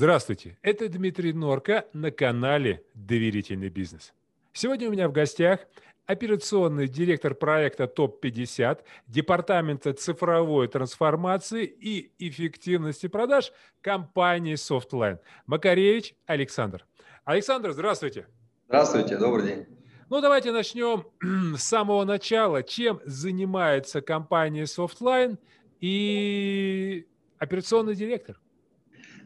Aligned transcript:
Здравствуйте, 0.00 0.56
это 0.62 0.88
Дмитрий 0.88 1.34
Норка 1.34 1.84
на 1.92 2.10
канале 2.10 2.82
«Доверительный 2.94 3.68
бизнес». 3.68 4.14
Сегодня 4.54 4.88
у 4.88 4.92
меня 4.92 5.10
в 5.10 5.12
гостях 5.12 5.60
операционный 6.06 6.88
директор 6.88 7.34
проекта 7.34 7.86
ТОП-50 7.86 8.78
Департамента 9.08 9.92
цифровой 9.92 10.68
трансформации 10.68 11.66
и 11.66 12.12
эффективности 12.18 13.08
продаж 13.08 13.52
компании 13.82 14.54
Softline 14.54 15.18
Макаревич 15.44 16.14
Александр. 16.24 16.86
Александр, 17.26 17.72
здравствуйте. 17.72 18.26
Здравствуйте, 18.68 19.18
добрый 19.18 19.46
день. 19.46 19.66
Ну, 20.08 20.22
давайте 20.22 20.50
начнем 20.50 21.04
с 21.58 21.62
самого 21.62 22.06
начала. 22.06 22.62
Чем 22.62 23.02
занимается 23.04 24.00
компания 24.00 24.62
Softline 24.62 25.36
и 25.78 27.06
операционный 27.38 27.94
директор? 27.94 28.40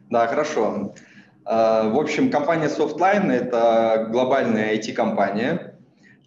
Да, 0.09 0.27
хорошо. 0.27 0.93
А, 1.45 1.89
в 1.89 1.99
общем, 1.99 2.29
компания 2.29 2.67
Softline– 2.67 3.31
это 3.31 4.07
глобальная 4.11 4.75
IT-компания, 4.75 5.79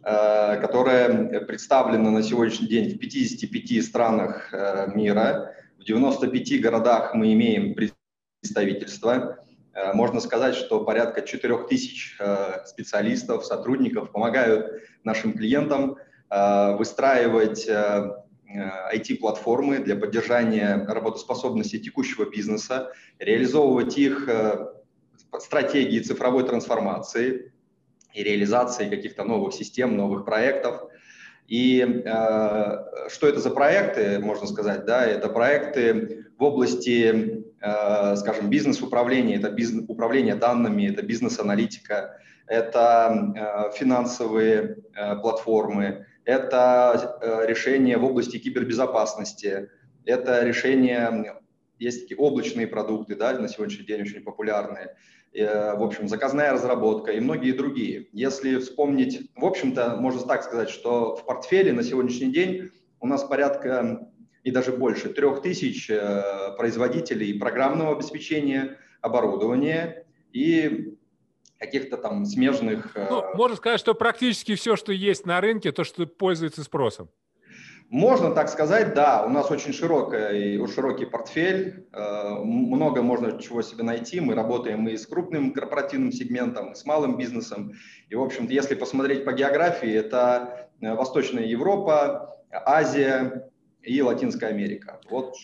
а, 0.02 0.56
которая 0.56 1.40
представлена 1.40 2.10
на 2.10 2.22
сегодняшний 2.22 2.66
день 2.66 2.94
в 2.94 2.98
55 2.98 3.84
странах 3.84 4.52
а, 4.52 4.86
мира. 4.86 5.54
В 5.78 5.84
95 5.84 6.60
городах 6.60 7.14
мы 7.14 7.32
имеем 7.34 7.74
представительство. 7.74 9.38
Можно 9.94 10.18
сказать, 10.18 10.56
что 10.56 10.84
порядка 10.84 11.22
4000 11.22 12.66
специалистов, 12.66 13.46
сотрудников 13.46 14.10
помогают 14.10 14.82
нашим 15.04 15.34
клиентам 15.34 15.98
выстраивать 16.28 17.70
IT-платформы 18.48 19.76
э, 19.76 19.82
для 19.82 19.96
поддержания 19.96 20.84
работоспособности 20.86 21.78
текущего 21.78 22.28
бизнеса, 22.28 22.92
реализовывать 23.18 23.96
их 23.98 24.28
э, 24.28 24.72
стратегии 25.38 26.00
цифровой 26.00 26.44
трансформации 26.44 27.52
и 28.14 28.22
реализации 28.22 28.88
каких-то 28.88 29.24
новых 29.24 29.54
систем, 29.54 29.96
новых 29.96 30.24
проектов. 30.24 30.82
И 31.46 31.80
э, 31.80 33.08
что 33.08 33.26
это 33.26 33.40
за 33.40 33.50
проекты, 33.50 34.18
можно 34.18 34.46
сказать, 34.46 34.84
да, 34.84 35.04
это 35.04 35.28
проекты 35.28 36.26
в 36.38 36.42
области, 36.42 37.44
э, 37.60 38.16
скажем, 38.16 38.50
бизнес-управления, 38.50 39.36
это 39.36 39.50
бизнес, 39.50 39.84
управление 39.88 40.34
данными, 40.34 40.88
это 40.88 41.02
бизнес-аналитика, 41.02 42.18
это 42.46 43.34
э, 43.34 43.78
финансовые 43.78 44.78
э, 44.94 45.16
платформы, 45.16 46.06
это 46.28 47.18
э, 47.22 47.46
решение 47.46 47.96
в 47.96 48.04
области 48.04 48.36
кибербезопасности, 48.36 49.70
это 50.04 50.44
решение, 50.44 51.40
есть 51.78 52.02
такие 52.02 52.18
облачные 52.18 52.66
продукты, 52.66 53.16
да, 53.16 53.32
на 53.38 53.48
сегодняшний 53.48 53.86
день 53.86 54.02
очень 54.02 54.22
популярные, 54.22 54.94
э, 55.32 55.74
в 55.74 55.82
общем, 55.82 56.06
заказная 56.06 56.52
разработка 56.52 57.12
и 57.12 57.20
многие 57.20 57.52
другие. 57.52 58.08
Если 58.12 58.58
вспомнить, 58.58 59.30
в 59.36 59.44
общем-то, 59.46 59.96
можно 59.96 60.20
так 60.26 60.42
сказать, 60.42 60.68
что 60.68 61.16
в 61.16 61.24
портфеле 61.24 61.72
на 61.72 61.82
сегодняшний 61.82 62.30
день 62.30 62.72
у 63.00 63.06
нас 63.06 63.24
порядка 63.24 64.06
и 64.44 64.50
даже 64.50 64.72
больше 64.72 65.08
трех 65.08 65.40
тысяч 65.40 65.88
э, 65.88 66.54
производителей 66.58 67.38
программного 67.38 67.96
обеспечения, 67.96 68.76
оборудования 69.00 70.04
и 70.34 70.97
каких-то 71.58 71.96
там 71.96 72.24
смежных... 72.24 72.94
Ну, 72.94 73.20
э, 73.20 73.36
можно 73.36 73.56
сказать, 73.56 73.80
что 73.80 73.94
практически 73.94 74.54
все, 74.54 74.76
что 74.76 74.92
есть 74.92 75.26
на 75.26 75.40
рынке, 75.40 75.72
то, 75.72 75.84
что 75.84 76.06
пользуется 76.06 76.62
спросом. 76.62 77.10
Можно 77.90 78.32
так 78.32 78.50
сказать, 78.50 78.92
да. 78.92 79.24
У 79.24 79.30
нас 79.30 79.50
очень 79.50 79.72
широкий, 79.72 80.64
широкий 80.66 81.06
портфель, 81.06 81.86
э, 81.92 82.34
много 82.42 83.02
можно 83.02 83.40
чего 83.40 83.62
себе 83.62 83.82
найти. 83.82 84.20
Мы 84.20 84.34
работаем 84.34 84.86
и 84.88 84.96
с 84.96 85.06
крупным 85.06 85.52
корпоративным 85.52 86.12
сегментом, 86.12 86.72
и 86.72 86.74
с 86.74 86.84
малым 86.84 87.16
бизнесом. 87.16 87.72
И, 88.10 88.14
в 88.14 88.22
общем-то, 88.22 88.52
если 88.52 88.74
посмотреть 88.74 89.24
по 89.24 89.32
географии, 89.32 89.90
это 89.90 90.68
э, 90.82 90.94
Восточная 90.94 91.44
Европа, 91.44 92.36
Азия 92.52 93.50
и 93.82 94.02
Латинская 94.02 94.48
Америка. 94.48 95.00
Вот 95.08 95.34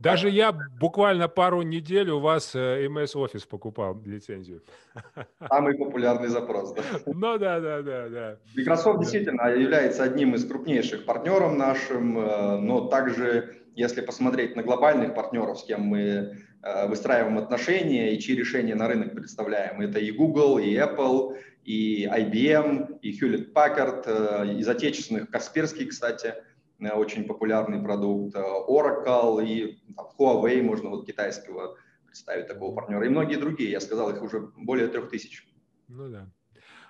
даже 0.00 0.30
я 0.30 0.52
буквально 0.80 1.28
пару 1.28 1.60
недель 1.60 2.08
у 2.08 2.20
вас 2.20 2.54
э, 2.54 2.86
MS 2.86 3.14
Office 3.14 3.46
покупал 3.46 4.00
лицензию. 4.04 4.62
Самый 5.48 5.76
популярный 5.76 6.28
запрос, 6.28 6.72
да? 6.72 6.82
Ну 7.04 7.38
да, 7.38 7.60
да, 7.60 7.82
да, 7.82 8.08
да. 8.08 8.36
Microsoft 8.56 8.96
да. 8.96 9.02
действительно 9.02 9.48
является 9.48 10.02
одним 10.02 10.34
из 10.34 10.46
крупнейших 10.46 11.04
партнеров 11.04 11.52
нашим, 11.54 12.18
э, 12.18 12.56
но 12.56 12.88
также, 12.88 13.56
если 13.76 14.00
посмотреть 14.00 14.56
на 14.56 14.62
глобальных 14.62 15.14
партнеров, 15.14 15.60
с 15.60 15.64
кем 15.64 15.82
мы 15.82 16.00
э, 16.00 16.88
выстраиваем 16.88 17.36
отношения 17.36 18.14
и 18.14 18.18
чьи 18.18 18.34
решения 18.34 18.74
на 18.74 18.88
рынок 18.88 19.12
представляем, 19.12 19.82
это 19.82 19.98
и 19.98 20.10
Google, 20.12 20.58
и 20.58 20.76
Apple, 20.76 21.36
и 21.64 22.06
IBM, 22.06 23.00
и 23.02 23.20
Hewlett 23.20 23.52
Packard, 23.52 24.58
из 24.58 24.66
отечественных 24.66 25.28
Касперский, 25.30 25.84
кстати– 25.84 26.34
Э, 26.44 26.49
очень 26.88 27.24
популярный 27.24 27.82
продукт, 27.82 28.34
э, 28.34 28.40
Oracle 28.40 29.46
и 29.46 29.78
там, 29.94 30.06
Huawei, 30.18 30.62
можно 30.62 30.90
вот 30.90 31.06
китайского 31.06 31.76
представить 32.06 32.48
такого 32.48 32.74
партнера, 32.74 33.04
и 33.06 33.08
многие 33.08 33.36
другие, 33.36 33.70
я 33.70 33.80
сказал, 33.80 34.10
их 34.10 34.22
уже 34.22 34.40
более 34.56 34.88
трех 34.88 35.10
тысяч. 35.10 35.46
Ну 35.88 36.08
да. 36.08 36.28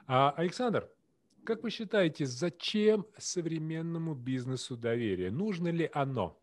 А, 0.06 0.32
Александр, 0.36 0.88
как 1.44 1.62
вы 1.62 1.70
считаете, 1.70 2.26
зачем 2.26 3.06
современному 3.18 4.14
бизнесу 4.14 4.76
доверие? 4.76 5.30
Нужно 5.30 5.68
ли 5.68 5.90
оно? 5.92 6.38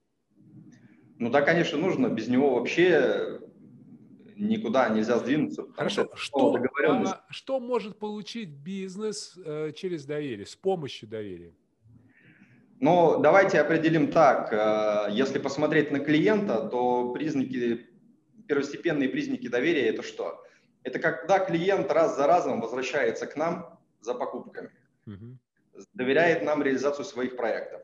Ну 1.17 1.29
да, 1.29 1.41
конечно, 1.41 1.77
нужно. 1.77 2.07
Без 2.07 2.27
него 2.27 2.55
вообще 2.55 3.39
никуда 4.35 4.89
нельзя 4.89 5.17
сдвинуться. 5.17 5.65
Хорошо. 5.73 6.09
Что, 6.13 6.55
а, 6.55 7.25
что 7.29 7.59
может 7.59 7.97
получить 7.97 8.49
бизнес 8.49 9.37
э, 9.43 9.71
через 9.75 10.05
доверие, 10.05 10.45
с 10.45 10.55
помощью 10.55 11.09
доверия? 11.09 11.55
Но 12.79 13.17
давайте 13.17 13.59
определим 13.59 14.11
так. 14.11 14.53
Э, 14.53 15.07
если 15.11 15.39
посмотреть 15.39 15.91
на 15.91 15.99
клиента, 15.99 16.67
то 16.67 17.11
признаки, 17.11 17.87
первостепенные 18.47 19.09
признаки 19.09 19.47
доверия– 19.47 19.87
это 19.89 20.03
что? 20.03 20.43
Это 20.83 20.99
когда 20.99 21.39
клиент 21.39 21.91
раз 21.91 22.15
за 22.15 22.27
разом 22.27 22.61
возвращается 22.61 23.25
к 23.25 23.35
нам 23.35 23.79
за 23.99 24.13
покупками, 24.13 24.69
угу. 25.05 25.37
доверяет 25.93 26.43
нам 26.43 26.61
реализацию 26.61 27.03
своих 27.03 27.35
проектов. 27.35 27.81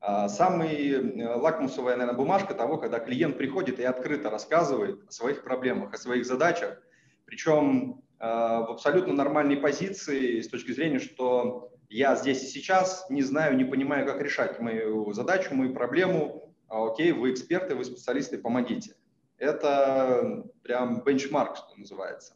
А 0.00 0.28
самый 0.28 0.90
э, 0.90 1.34
лакмусовая, 1.36 1.96
наверное, 1.96 2.18
бумажка 2.18 2.54
того, 2.54 2.78
когда 2.78 2.98
клиент 2.98 3.38
приходит 3.38 3.78
и 3.78 3.84
открыто 3.84 4.28
рассказывает 4.28 5.08
о 5.08 5.12
своих 5.12 5.44
проблемах, 5.44 5.94
о 5.94 5.98
своих 5.98 6.26
задачах, 6.26 6.82
причем 7.24 8.02
э, 8.18 8.26
в 8.26 8.72
абсолютно 8.72 9.14
нормальной 9.14 9.56
позиции 9.56 10.40
с 10.40 10.48
точки 10.48 10.72
зрения, 10.72 10.98
что 10.98 11.71
я 11.92 12.16
здесь 12.16 12.42
и 12.42 12.46
сейчас 12.46 13.06
не 13.10 13.22
знаю, 13.22 13.56
не 13.56 13.64
понимаю, 13.64 14.06
как 14.06 14.20
решать 14.22 14.58
мою 14.60 15.12
задачу, 15.12 15.54
мою 15.54 15.74
проблему. 15.74 16.54
А, 16.68 16.86
окей, 16.86 17.12
вы 17.12 17.32
эксперты, 17.32 17.74
вы 17.74 17.84
специалисты, 17.84 18.38
помогите. 18.38 18.94
Это 19.36 20.44
прям 20.62 21.02
бенчмарк, 21.04 21.56
что 21.56 21.76
называется. 21.76 22.34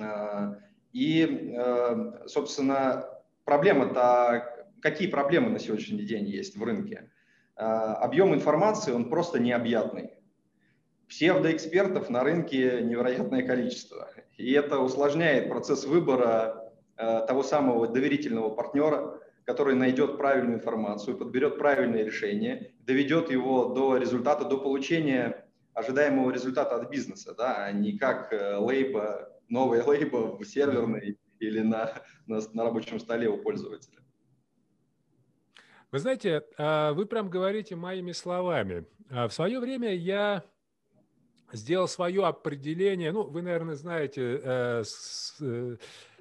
А, 0.00 0.56
и, 0.92 1.54
а, 1.56 2.26
собственно, 2.26 3.06
проблема-то, 3.44 4.66
какие 4.80 5.08
проблемы 5.08 5.50
на 5.50 5.58
сегодняшний 5.58 6.04
день 6.04 6.26
есть 6.26 6.56
в 6.56 6.64
рынке? 6.64 7.10
Объем 7.56 8.34
информации, 8.34 8.92
он 8.92 9.10
просто 9.10 9.38
необъятный. 9.38 10.14
Псевдоэкспертов 11.08 12.10
на 12.10 12.24
рынке 12.24 12.80
невероятное 12.82 13.46
количество. 13.46 14.10
И 14.36 14.52
это 14.52 14.80
усложняет 14.80 15.48
процесс 15.48 15.84
выбора 15.84 16.63
того 16.96 17.42
самого 17.42 17.88
доверительного 17.88 18.50
партнера, 18.50 19.20
который 19.44 19.74
найдет 19.74 20.16
правильную 20.16 20.58
информацию, 20.58 21.16
подберет 21.16 21.58
правильное 21.58 22.04
решение, 22.04 22.72
доведет 22.80 23.30
его 23.30 23.66
до 23.66 23.96
результата, 23.96 24.44
до 24.44 24.58
получения 24.58 25.44
ожидаемого 25.74 26.30
результата 26.30 26.76
от 26.76 26.90
бизнеса, 26.90 27.34
да, 27.34 27.64
а 27.64 27.72
не 27.72 27.98
как 27.98 28.32
э, 28.32 28.56
лейба, 28.56 29.28
новая 29.48 29.82
лейба 29.86 30.36
в 30.36 30.44
серверной 30.44 31.18
или 31.40 31.60
на, 31.60 31.92
на, 32.26 32.40
на 32.52 32.64
рабочем 32.64 33.00
столе 33.00 33.28
у 33.28 33.38
пользователя. 33.38 33.98
Вы 35.90 35.98
знаете, 35.98 36.44
а, 36.58 36.92
вы 36.92 37.06
прям 37.06 37.28
говорите 37.28 37.76
моими 37.76 38.12
словами. 38.12 38.86
В 39.10 39.30
свое 39.30 39.60
время 39.60 39.94
я 39.94 40.42
сделал 41.52 41.86
свое 41.86 42.24
определение, 42.24 43.12
ну, 43.12 43.24
вы, 43.24 43.42
наверное, 43.42 43.76
знаете, 43.76 44.40
э, 44.42 44.82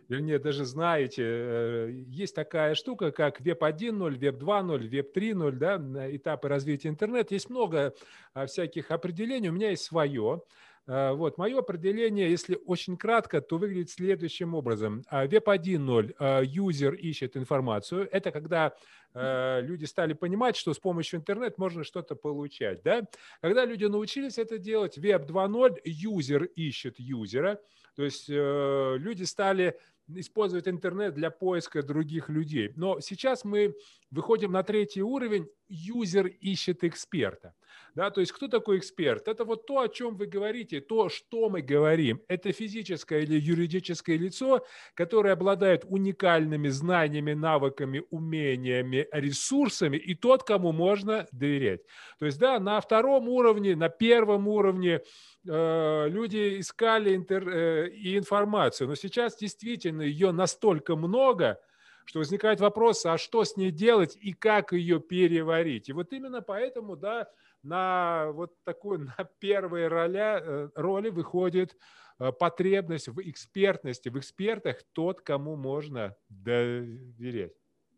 вернее, 0.10 0.40
даже 0.40 0.66
знаете, 0.66 1.24
э, 1.26 1.92
есть 2.08 2.36
такая 2.36 2.76
штука, 2.76 3.12
как 3.12 3.40
веб 3.42 3.64
1.0, 3.64 4.18
веб 4.18 4.36
2.0, 4.42 4.88
веб 4.88 5.18
3.0, 5.18 5.52
да, 5.52 6.16
этапы 6.16 6.48
развития 6.48 6.90
интернета. 6.90 7.34
Есть 7.34 7.50
много 7.50 7.94
а, 8.34 8.46
всяких 8.46 8.92
определений, 8.92 9.50
у 9.50 9.54
меня 9.54 9.70
есть 9.70 9.84
свое. 9.84 10.42
Э, 10.86 11.14
вот, 11.14 11.38
мое 11.38 11.60
определение, 11.60 12.30
если 12.30 12.60
очень 12.66 12.98
кратко, 12.98 13.42
то 13.42 13.58
выглядит 13.58 13.90
следующим 13.90 14.54
образом. 14.54 15.04
Веб 15.12 15.48
1.0, 15.48 16.46
юзер 16.46 16.94
ищет 16.96 17.38
информацию. 17.38 18.08
Это 18.12 18.32
когда 18.32 18.74
люди 19.16 19.86
стали 19.86 20.14
понимать, 20.14 20.56
что 20.56 20.74
с 20.74 20.80
помощью 20.80 21.20
интернета 21.20 21.54
можно 21.58 21.84
что-то 21.84 22.16
получать. 22.16 22.82
Да? 22.82 23.04
Когда 23.42 23.64
люди 23.64 23.86
научились 23.86 24.40
это 24.40 24.58
делать, 24.58 24.98
веб 24.98 25.30
2.0, 25.30 25.82
юзер 25.86 26.46
ищет 26.46 27.00
юзера. 27.00 27.60
То 27.96 28.04
есть 28.04 28.28
люди 28.28 29.22
стали 29.22 29.78
использовать 30.08 30.68
интернет 30.68 31.14
для 31.14 31.32
поиска 31.32 31.84
других 31.84 32.30
людей. 32.30 32.72
Но 32.76 33.00
сейчас 33.00 33.44
мы 33.44 33.76
выходим 34.12 34.52
на 34.52 34.64
третий 34.64 35.02
уровень, 35.02 35.48
юзер 35.74 36.28
ищет 36.28 36.84
эксперта. 36.84 37.54
Да, 37.96 38.10
то 38.10 38.22
есть 38.22 38.32
кто 38.32 38.48
такой 38.48 38.80
эксперт? 38.80 39.28
Это 39.28 39.46
вот 39.46 39.68
то, 39.68 39.82
о 39.82 39.88
чем 39.88 40.16
вы 40.16 40.26
говорите, 40.26 40.82
то, 40.82 41.10
что 41.10 41.50
мы 41.50 41.62
говорим. 41.62 42.22
Это 42.28 42.52
физическое 42.52 43.22
или 43.22 43.40
юридическое 43.40 44.18
лицо, 44.18 44.66
которое 44.96 45.34
обладает 45.34 45.86
уникальными 45.88 46.70
знаниями, 46.70 47.34
навыками, 47.34 48.04
умениями, 48.10 49.08
ресурсами, 49.12 49.98
и 49.98 50.16
тот, 50.16 50.44
кому 50.44 50.72
можно 50.72 51.28
доверять. 51.32 51.82
То 52.18 52.26
есть, 52.26 52.40
да, 52.40 52.60
на 52.60 52.82
втором 52.82 53.30
уровне, 53.30 53.76
на 53.76 53.90
первом 53.90 54.48
уровне 54.48 55.02
э, 55.48 56.10
люди 56.10 56.60
искали 56.62 57.16
интер, 57.16 57.48
э, 57.48 57.90
и 57.90 58.18
информацию, 58.18 58.88
но 58.88 58.96
сейчас 58.96 59.38
действительно 59.38 60.02
ее 60.02 60.32
настолько 60.32 60.96
много, 60.96 61.60
что 62.06 62.20
возникает 62.20 62.60
вопрос, 62.60 63.06
а 63.06 63.18
что 63.18 63.44
с 63.44 63.58
ней 63.58 63.72
делать 63.72 64.18
и 64.20 64.34
как 64.34 64.74
ее 64.74 65.00
переварить. 65.00 65.90
И 65.90 65.94
вот 65.94 66.14
именно 66.14 66.42
поэтому, 66.42 66.96
да, 66.96 67.30
на 67.64 68.32
вот 68.32 68.54
такую, 68.64 69.00
на 69.18 69.30
первые 69.40 69.88
роля, 69.88 70.40
э, 70.42 70.70
роли 70.76 71.10
выходит 71.10 71.78
э, 72.20 72.32
потребность 72.32 73.08
в 73.08 73.20
экспертности, 73.22 74.10
в 74.10 74.20
экспертах 74.20 74.84
тот, 74.94 75.22
кому 75.22 75.56
можно 75.56 76.16
доверять. 76.30 77.54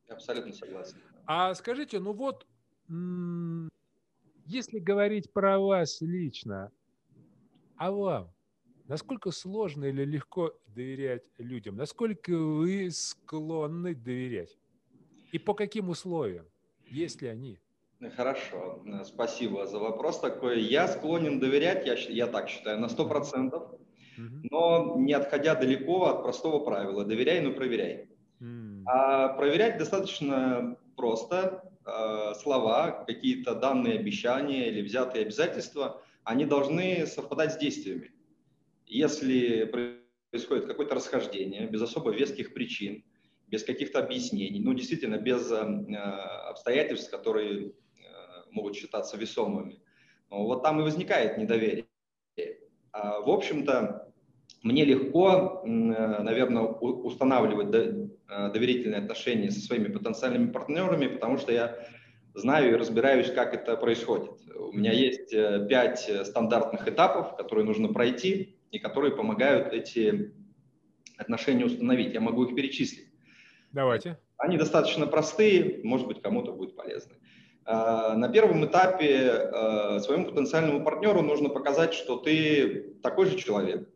Абсолютно 0.10 0.54
согласен. 0.54 0.98
А 1.25 1.54
скажите, 1.56 2.00
ну 2.00 2.13
вот, 2.13 2.46
если 4.46 4.78
говорить 4.78 5.34
про 5.34 5.60
вас 5.60 6.02
лично, 6.02 6.72
а 7.78 7.92
вам, 7.92 8.34
насколько 8.87 9.31
сложно 9.31 9.85
или 9.85 10.03
легко 10.05 10.53
доверять 10.67 11.29
людям? 11.37 11.75
Насколько 11.75 12.37
вы 12.37 12.89
склонны 12.91 13.95
доверять? 13.95 14.57
И 15.31 15.39
по 15.39 15.53
каким 15.53 15.89
условиям, 15.89 16.45
есть 16.85 17.21
ли 17.21 17.27
они? 17.27 17.59
Хорошо, 18.15 18.83
спасибо 19.05 19.65
за 19.65 19.79
вопрос 19.79 20.19
такой. 20.19 20.61
Я 20.61 20.87
склонен 20.87 21.39
доверять, 21.39 21.85
я, 21.85 21.95
я 21.95 22.27
так 22.27 22.49
считаю, 22.49 22.79
на 22.79 22.87
100%, 22.87 23.79
но 24.51 24.95
не 24.97 25.13
отходя 25.13 25.55
далеко 25.55 26.05
от 26.05 26.23
простого 26.23 26.63
правила 26.63 27.03
«доверяй, 27.05 27.41
но 27.41 27.53
проверяй». 27.53 28.09
А 28.85 29.29
проверять 29.29 29.77
достаточно 29.77 30.77
просто. 30.95 31.63
А, 31.85 32.33
слова, 32.33 33.03
какие-то 33.05 33.53
данные 33.55 33.99
обещания 33.99 34.69
или 34.69 34.81
взятые 34.81 35.23
обязательства, 35.23 36.01
они 36.23 36.45
должны 36.45 37.05
совпадать 37.05 37.53
с 37.53 37.57
действиями. 37.57 38.11
Если 38.85 39.65
происходит 40.31 40.65
какое-то 40.65 40.95
расхождение 40.95 41.67
без 41.67 41.81
особо 41.81 42.11
веских 42.11 42.53
причин, 42.53 43.03
без 43.47 43.63
каких-то 43.63 43.99
объяснений, 43.99 44.59
ну, 44.59 44.73
действительно, 44.73 45.17
без 45.17 45.51
э, 45.51 45.57
обстоятельств, 45.57 47.11
которые 47.11 47.73
могут 48.55 48.75
считаться 48.75 49.17
весомыми. 49.17 49.81
Вот 50.29 50.63
там 50.63 50.79
и 50.79 50.83
возникает 50.83 51.37
недоверие. 51.37 51.85
А, 52.91 53.19
в 53.19 53.29
общем-то, 53.29 54.13
мне 54.63 54.85
легко, 54.85 55.61
наверное, 55.65 56.63
устанавливать 56.63 57.75
э, 57.75 58.51
доверительные 58.51 59.01
отношения 59.01 59.51
со 59.51 59.59
своими 59.59 59.89
потенциальными 59.89 60.51
партнерами, 60.51 61.07
потому 61.07 61.37
что 61.37 61.51
я 61.51 61.77
знаю 62.33 62.71
и 62.71 62.75
разбираюсь, 62.75 63.31
как 63.31 63.53
это 63.53 63.77
происходит. 63.77 64.31
У 64.55 64.71
меня 64.71 64.91
есть 64.91 65.33
э, 65.33 65.67
пять 65.69 66.09
стандартных 66.23 66.87
этапов, 66.87 67.35
которые 67.35 67.65
нужно 67.65 67.89
пройти 67.89 68.55
и 68.75 68.80
которые 68.80 69.16
помогают 69.16 69.72
эти 69.72 70.33
отношения 71.18 71.66
установить. 71.66 72.13
Я 72.13 72.19
могу 72.19 72.44
их 72.44 72.56
перечислить. 72.56 73.07
Давайте. 73.72 74.19
Они 74.38 74.57
достаточно 74.57 75.07
простые, 75.07 75.80
может 75.83 76.07
быть, 76.07 76.22
кому-то 76.22 76.51
будет 76.51 76.75
полезны. 76.75 77.16
Э, 77.66 78.13
на 78.16 78.27
первом 78.27 78.66
этапе 78.66 79.07
э, 79.07 80.00
своему 80.01 80.25
потенциальному 80.25 80.83
партнеру 80.83 81.22
нужно 81.22 81.50
показать, 81.50 81.94
что 81.94 82.18
ты 82.18 82.95
такой 83.01 83.27
же 83.27 83.38
человек, 83.38 83.89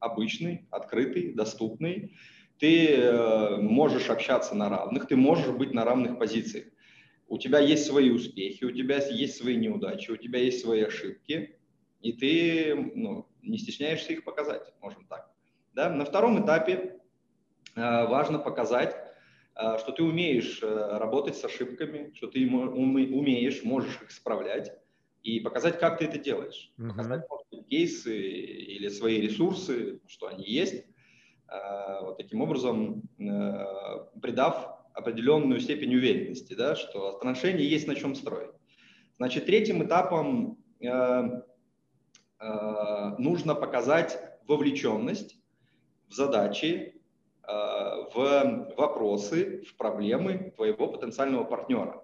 обычный, 0.00 0.66
открытый, 0.70 1.32
доступный. 1.32 2.16
Ты 2.58 2.88
э, 2.88 3.56
можешь 3.58 4.10
общаться 4.10 4.56
на 4.56 4.68
равных, 4.68 5.06
ты 5.06 5.14
можешь 5.14 5.54
быть 5.54 5.72
на 5.72 5.84
равных 5.84 6.18
позициях. 6.18 6.66
У 7.28 7.38
тебя 7.38 7.60
есть 7.60 7.86
свои 7.86 8.10
успехи, 8.10 8.64
у 8.64 8.72
тебя 8.72 8.96
есть 8.96 9.36
свои 9.36 9.56
неудачи, 9.56 10.10
у 10.10 10.16
тебя 10.16 10.40
есть 10.40 10.60
свои 10.60 10.82
ошибки, 10.82 11.56
и 12.00 12.12
ты 12.12 12.74
ну, 12.94 13.26
не 13.44 13.58
стесняешься 13.58 14.12
их 14.12 14.24
показать, 14.24 14.72
можем 14.80 15.06
так. 15.06 15.30
Да? 15.74 15.90
На 15.90 16.04
втором 16.04 16.44
этапе 16.44 17.00
важно 17.76 18.38
показать, 18.38 18.96
а, 19.56 19.78
что 19.78 19.92
ты 19.92 20.02
умеешь 20.02 20.60
э, 20.62 20.98
работать 20.98 21.36
с 21.36 21.44
ошибками, 21.44 22.12
что 22.14 22.26
ты 22.26 22.44
умеешь, 22.48 23.62
можешь 23.62 24.00
их 24.02 24.10
исправлять 24.10 24.72
и 25.22 25.40
показать, 25.40 25.78
как 25.78 25.98
ты 25.98 26.06
это 26.06 26.18
делаешь. 26.18 26.72
Uh-huh. 26.78 26.88
Показать, 26.88 27.24
может 27.30 27.46
быть, 27.50 27.68
кейсы 27.68 28.18
или 28.18 28.88
свои 28.88 29.20
ресурсы, 29.20 30.00
что 30.06 30.26
они 30.26 30.44
есть. 30.44 30.84
Вот 32.02 32.16
таким 32.16 32.40
образом, 32.40 33.02
э, 33.18 34.20
придав 34.20 34.74
определенную 34.92 35.60
степень 35.60 35.94
уверенности, 35.94 36.54
да, 36.54 36.74
что 36.74 37.16
отношения 37.16 37.64
есть 37.64 37.86
на 37.86 37.94
чем 37.94 38.14
строить. 38.14 38.50
Значит, 39.18 39.46
третьим 39.46 39.84
этапом 39.84 40.58
э, 40.80 41.42
нужно 42.40 43.54
показать 43.54 44.18
вовлеченность 44.46 45.38
в 46.08 46.12
задачи 46.12 46.94
Э, 47.46 48.04
в 48.14 48.74
вопросы, 48.76 49.62
в 49.68 49.76
проблемы 49.76 50.52
твоего 50.56 50.88
потенциального 50.88 51.44
партнера, 51.44 52.02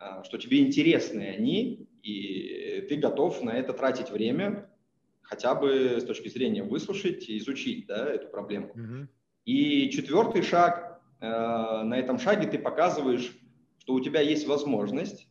э, 0.00 0.22
что 0.24 0.38
тебе 0.38 0.60
интересны 0.60 1.22
они, 1.22 1.88
и 2.04 2.86
ты 2.88 2.96
готов 2.96 3.42
на 3.42 3.50
это 3.50 3.72
тратить 3.72 4.10
время, 4.10 4.70
хотя 5.22 5.56
бы 5.56 5.98
с 6.00 6.04
точки 6.04 6.28
зрения 6.28 6.62
выслушать 6.62 7.28
и 7.28 7.38
изучить 7.38 7.86
да, 7.86 8.06
эту 8.08 8.28
проблему. 8.28 8.72
Mm-hmm. 8.76 9.06
И 9.46 9.90
четвертый 9.90 10.42
шаг, 10.42 11.02
э, 11.20 11.26
на 11.26 11.98
этом 11.98 12.20
шаге 12.20 12.46
ты 12.46 12.58
показываешь, 12.58 13.36
что 13.78 13.94
у 13.94 14.00
тебя 14.00 14.20
есть 14.20 14.46
возможность, 14.46 15.26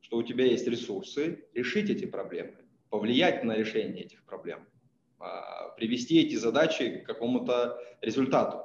что 0.00 0.16
у 0.18 0.22
тебя 0.22 0.44
есть 0.44 0.68
ресурсы 0.68 1.44
решить 1.54 1.90
эти 1.90 2.06
проблемы, 2.06 2.54
повлиять 2.90 3.44
на 3.44 3.56
решение 3.56 4.04
этих 4.04 4.24
проблем, 4.24 4.66
привести 5.76 6.20
эти 6.22 6.36
задачи 6.36 6.98
к 6.98 7.06
какому-то 7.06 7.78
результату. 8.00 8.62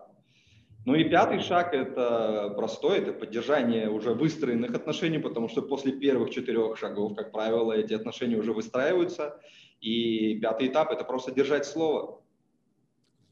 Ну 0.83 0.95
и 0.95 1.03
пятый 1.03 1.39
шаг– 1.41 1.73
это 1.75 2.53
простой, 2.55 2.99
это 2.99 3.13
поддержание 3.13 3.87
уже 3.89 4.13
выстроенных 4.13 4.73
отношений, 4.73 5.19
потому 5.19 5.47
что 5.47 5.61
после 5.61 5.91
первых 5.91 6.31
четырех 6.31 6.77
шагов, 6.77 7.15
как 7.15 7.31
правило, 7.31 7.71
эти 7.71 7.93
отношения 7.93 8.35
уже 8.35 8.51
выстраиваются. 8.51 9.39
И 9.79 10.39
пятый 10.39 10.67
этап– 10.67 10.91
это 10.91 11.03
просто 11.03 11.31
держать 11.31 11.67
слово. 11.67 12.21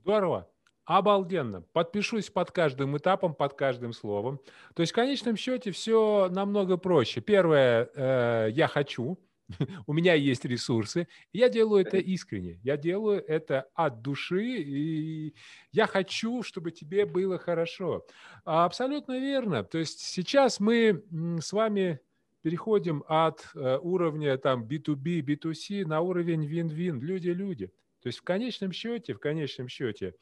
Здорово. 0.03 0.48
Обалденно. 0.86 1.63
Подпишусь 1.74 2.29
под 2.29 2.51
каждым 2.51 2.98
этапом, 2.98 3.34
под 3.34 3.53
каждым 3.55 3.93
словом. 3.93 4.39
То 4.75 4.81
есть 4.81 4.91
в 4.91 4.96
конечном 4.96 5.36
счете 5.36 5.72
все 5.72 6.29
намного 6.29 6.77
проще. 6.77 7.22
Первое, 7.22 7.89
э, 7.96 8.50
я 8.51 8.67
хочу– 8.67 9.17
у 9.88 9.94
меня 9.94 10.13
есть 10.13 10.46
ресурсы, 10.46 11.08
я 11.34 11.50
делаю 11.50 11.86
это 11.86 11.98
искренне, 11.98 12.60
я 12.63 12.77
делаю 12.77 13.24
это 13.27 13.68
от 13.74 14.01
души, 14.01 14.58
и 14.58 15.36
я 15.72 15.88
хочу, 15.88 16.44
чтобы 16.44 16.72
тебе 16.72 17.06
было 17.06 17.38
хорошо. 17.38 18.06
Абсолютно 18.44 19.20
верно. 19.20 19.63
То 19.63 19.77
есть 19.77 20.00
сейчас 20.00 20.60
мы 20.60 21.03
с 21.41 21.51
вами 21.51 22.00
переходим 22.41 23.03
от 23.08 23.50
э, 23.53 23.77
уровня 23.82 24.38
там 24.38 24.63
B2B, 24.63 25.22
B2C 25.22 25.86
на 25.86 26.01
уровень 26.01 26.46
win-win, 26.46 27.00
люди-люди. 27.00 27.68
То 28.01 28.08
есть 28.08 28.20
в 28.20 28.24
конечном 28.24 28.72
счете, 28.72 29.13
в 29.13 29.20
конечном 29.20 29.68
счете, 29.68 30.15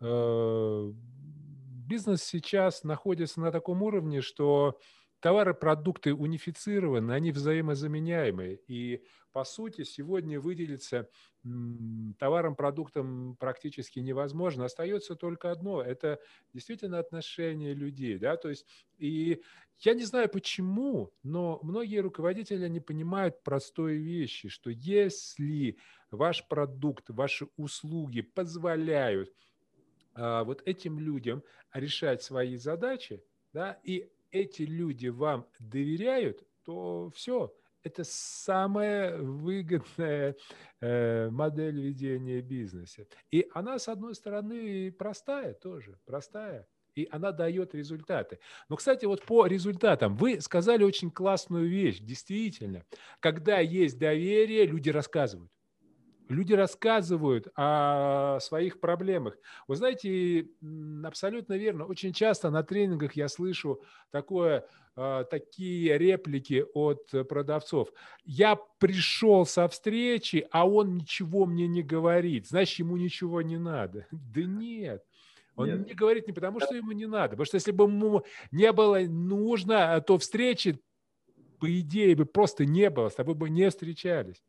э, 0.00 0.92
бизнес 1.88 2.22
сейчас 2.22 2.84
находится 2.84 3.40
на 3.40 3.50
таком 3.50 3.82
уровне, 3.82 4.20
что 4.20 4.78
товары, 5.20 5.54
продукты 5.54 6.14
унифицированы, 6.14 7.12
они 7.12 7.32
взаимозаменяемые. 7.32 8.60
И, 8.66 9.04
по 9.32 9.44
сути, 9.44 9.84
сегодня 9.84 10.40
выделиться 10.40 11.08
товаром, 12.18 12.56
продуктом 12.56 13.36
практически 13.36 14.00
невозможно. 14.00 14.64
Остается 14.64 15.16
только 15.16 15.50
одно– 15.50 15.82
это 15.82 16.20
действительно 16.52 16.98
отношение 16.98 17.74
людей. 17.74 18.18
Да? 18.18 18.36
То 18.36 18.50
есть, 18.50 18.66
и 18.98 19.42
я 19.80 19.94
не 19.94 20.04
знаю 20.04 20.28
почему, 20.28 21.12
но 21.22 21.60
многие 21.62 21.98
руководители 21.98 22.68
не 22.68 22.80
понимают 22.80 23.42
простой 23.42 23.96
вещи, 23.96 24.48
что 24.48 24.70
если 24.70 25.78
ваш 26.10 26.46
продукт, 26.48 27.10
ваши 27.10 27.46
услуги 27.56 28.22
позволяют 28.22 29.32
а, 30.14 30.42
вот 30.42 30.62
этим 30.66 30.98
людям 30.98 31.44
решать 31.72 32.22
свои 32.22 32.56
задачи, 32.56 33.22
да, 33.52 33.78
и 33.84 34.10
эти 34.30 34.62
люди 34.62 35.08
вам 35.08 35.46
доверяют, 35.58 36.46
то 36.64 37.10
все, 37.14 37.54
это 37.82 38.04
самая 38.04 39.18
выгодная 39.18 40.36
э, 40.80 41.30
модель 41.30 41.80
ведения 41.80 42.40
бизнеса. 42.40 43.06
И 43.30 43.48
она, 43.54 43.78
с 43.78 43.88
одной 43.88 44.14
стороны, 44.14 44.92
простая 44.92 45.54
тоже, 45.54 45.98
простая 46.04 46.66
и 46.98 47.08
она 47.12 47.30
дает 47.30 47.74
результаты. 47.76 48.40
Но, 48.68 48.76
кстати, 48.76 49.04
вот 49.04 49.24
по 49.24 49.46
результатам 49.46 50.16
вы 50.16 50.40
сказали 50.40 50.82
очень 50.82 51.12
классную 51.12 51.68
вещь. 51.68 52.00
Действительно, 52.00 52.84
когда 53.20 53.60
есть 53.60 53.98
доверие, 53.98 54.66
люди 54.66 54.90
рассказывают. 54.90 55.52
Люди 56.28 56.52
рассказывают 56.52 57.48
о 57.56 58.38
своих 58.40 58.80
проблемах. 58.80 59.38
Вы 59.66 59.76
знаете, 59.76 60.48
абсолютно 61.02 61.54
верно. 61.54 61.86
Очень 61.86 62.12
часто 62.12 62.50
на 62.50 62.62
тренингах 62.62 63.14
я 63.14 63.28
слышу 63.28 63.82
такое, 64.10 64.66
а, 64.94 65.24
такие 65.24 65.96
реплики 65.96 66.64
от 66.74 67.10
продавцов. 67.28 67.88
Я 68.24 68.56
пришел 68.78 69.46
со 69.46 69.68
встречи, 69.68 70.46
а 70.50 70.68
он 70.68 70.96
ничего 70.96 71.46
мне 71.46 71.66
не 71.66 71.82
говорит. 71.82 72.48
Значит, 72.48 72.80
ему 72.80 72.96
ничего 72.96 73.42
не 73.42 73.56
надо. 73.58 74.06
Да 74.34 74.42
нет. 74.42 75.02
Он 75.56 75.66
Нет. 75.66 75.88
не 75.88 75.94
говорит 75.94 76.28
не 76.28 76.32
потому, 76.32 76.60
что 76.60 76.74
ему 76.76 76.92
не 76.92 77.06
надо. 77.06 77.30
Потому 77.30 77.46
что 77.46 77.56
если 77.56 77.72
бы 77.72 77.84
ему 77.84 78.22
не 78.52 78.70
было 78.72 79.00
нужно, 79.00 80.00
то 80.00 80.16
встречи, 80.16 80.80
по 81.58 81.80
идее, 81.80 82.14
бы 82.14 82.26
просто 82.26 82.64
не 82.64 82.88
было, 82.90 83.08
с 83.08 83.16
тобой 83.16 83.34
бы 83.34 83.50
не 83.50 83.68
встречались. 83.68 84.40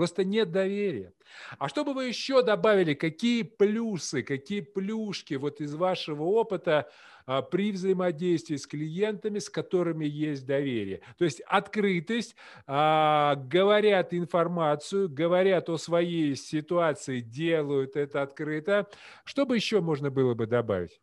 Просто 0.00 0.24
нет 0.24 0.50
доверия. 0.50 1.12
А 1.58 1.68
что 1.68 1.84
бы 1.84 1.92
вы 1.92 2.06
еще 2.06 2.42
добавили? 2.42 2.94
Какие 2.94 3.42
плюсы, 3.42 4.22
какие 4.22 4.62
плюшки 4.62 5.34
вот 5.34 5.60
из 5.60 5.74
вашего 5.74 6.22
опыта 6.22 6.88
а, 7.26 7.42
при 7.42 7.70
взаимодействии 7.70 8.56
с 8.56 8.66
клиентами, 8.66 9.40
с 9.40 9.50
которыми 9.50 10.06
есть 10.06 10.46
доверие? 10.46 11.02
То 11.18 11.26
есть 11.26 11.42
открытость, 11.42 12.34
а, 12.66 13.34
говорят 13.34 14.14
информацию, 14.14 15.10
говорят 15.10 15.68
о 15.68 15.76
своей 15.76 16.34
ситуации, 16.34 17.20
делают 17.20 17.94
это 17.94 18.22
открыто. 18.22 18.86
Что 19.24 19.44
бы 19.44 19.54
еще 19.54 19.82
можно 19.82 20.10
было 20.10 20.32
бы 20.32 20.46
добавить? 20.46 20.98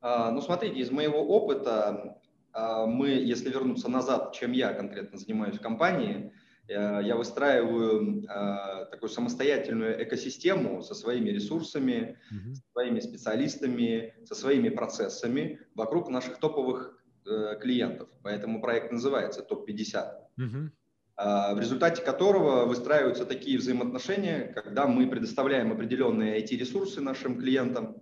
А, 0.00 0.32
ну, 0.32 0.40
смотрите, 0.40 0.80
из 0.80 0.90
моего 0.90 1.24
опыта 1.24 2.18
мы, 2.52 3.10
если 3.10 3.50
вернуться 3.50 3.88
назад, 3.88 4.32
чем 4.32 4.50
я 4.50 4.72
конкретно 4.72 5.16
занимаюсь 5.16 5.58
в 5.58 5.62
компании– 5.62 6.32
я 6.68 7.16
выстраиваю 7.16 8.24
э, 8.24 8.86
такую 8.90 9.08
самостоятельную 9.08 10.02
экосистему 10.02 10.82
со 10.82 10.94
своими 10.94 11.30
ресурсами, 11.30 12.18
со 12.54 12.62
своими 12.72 13.00
специалистами, 13.00 14.14
со 14.24 14.34
своими 14.34 14.70
процессами 14.70 15.60
вокруг 15.74 16.08
наших 16.08 16.38
топовых 16.38 16.98
э, 17.24 17.56
клиентов. 17.60 18.08
Поэтому 18.22 18.60
проект 18.60 18.92
называется 18.92 19.42
ТОП-50. 19.42 20.12
Mm-hmm 20.38 20.70
в 21.18 21.58
результате 21.58 22.02
которого 22.02 22.66
выстраиваются 22.66 23.24
такие 23.24 23.56
взаимоотношения, 23.56 24.52
когда 24.54 24.86
мы 24.86 25.08
предоставляем 25.08 25.72
определенные 25.72 26.42
IT-ресурсы 26.42 27.00
нашим 27.00 27.40
клиентам, 27.40 27.96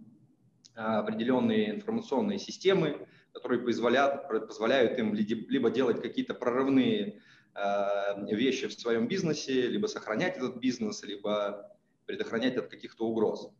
определенные 0.75 1.77
информационные 1.77 2.41
системы, 2.41 3.07
которые 3.33 3.63
позволяют, 3.63 4.27
позволяют 4.49 4.99
им 4.99 5.15
либо 5.15 5.71
делать 5.71 6.03
какие-то 6.03 6.35
прорывные 6.35 7.21
Э, 7.21 7.34
вещи 7.57 8.67
в 8.67 8.73
своем 8.73 9.07
бизнесе, 9.09 9.69
либо 9.69 9.87
сохранять 9.87 10.37
этот 10.37 10.57
бизнес, 10.57 11.03
либо 11.05 11.71
предохранять 12.07 12.57
от 12.57 12.69
каких-то 12.69 13.07
угроз. 13.07 13.51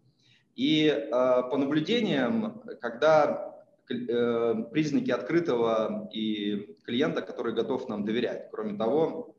И 0.57 0.87
э, 0.87 1.11
по 1.11 1.57
наблюдениям, 1.57 2.63
когда 2.81 3.65
э, 3.89 4.55
признаки 4.73 5.11
открытого 5.11 6.09
и 6.13 6.77
клиента, 6.85 7.23
который 7.23 7.55
готов 7.55 7.89
нам 7.89 8.05
доверять, 8.05 8.51
кроме 8.51 8.77
того, 8.77 9.37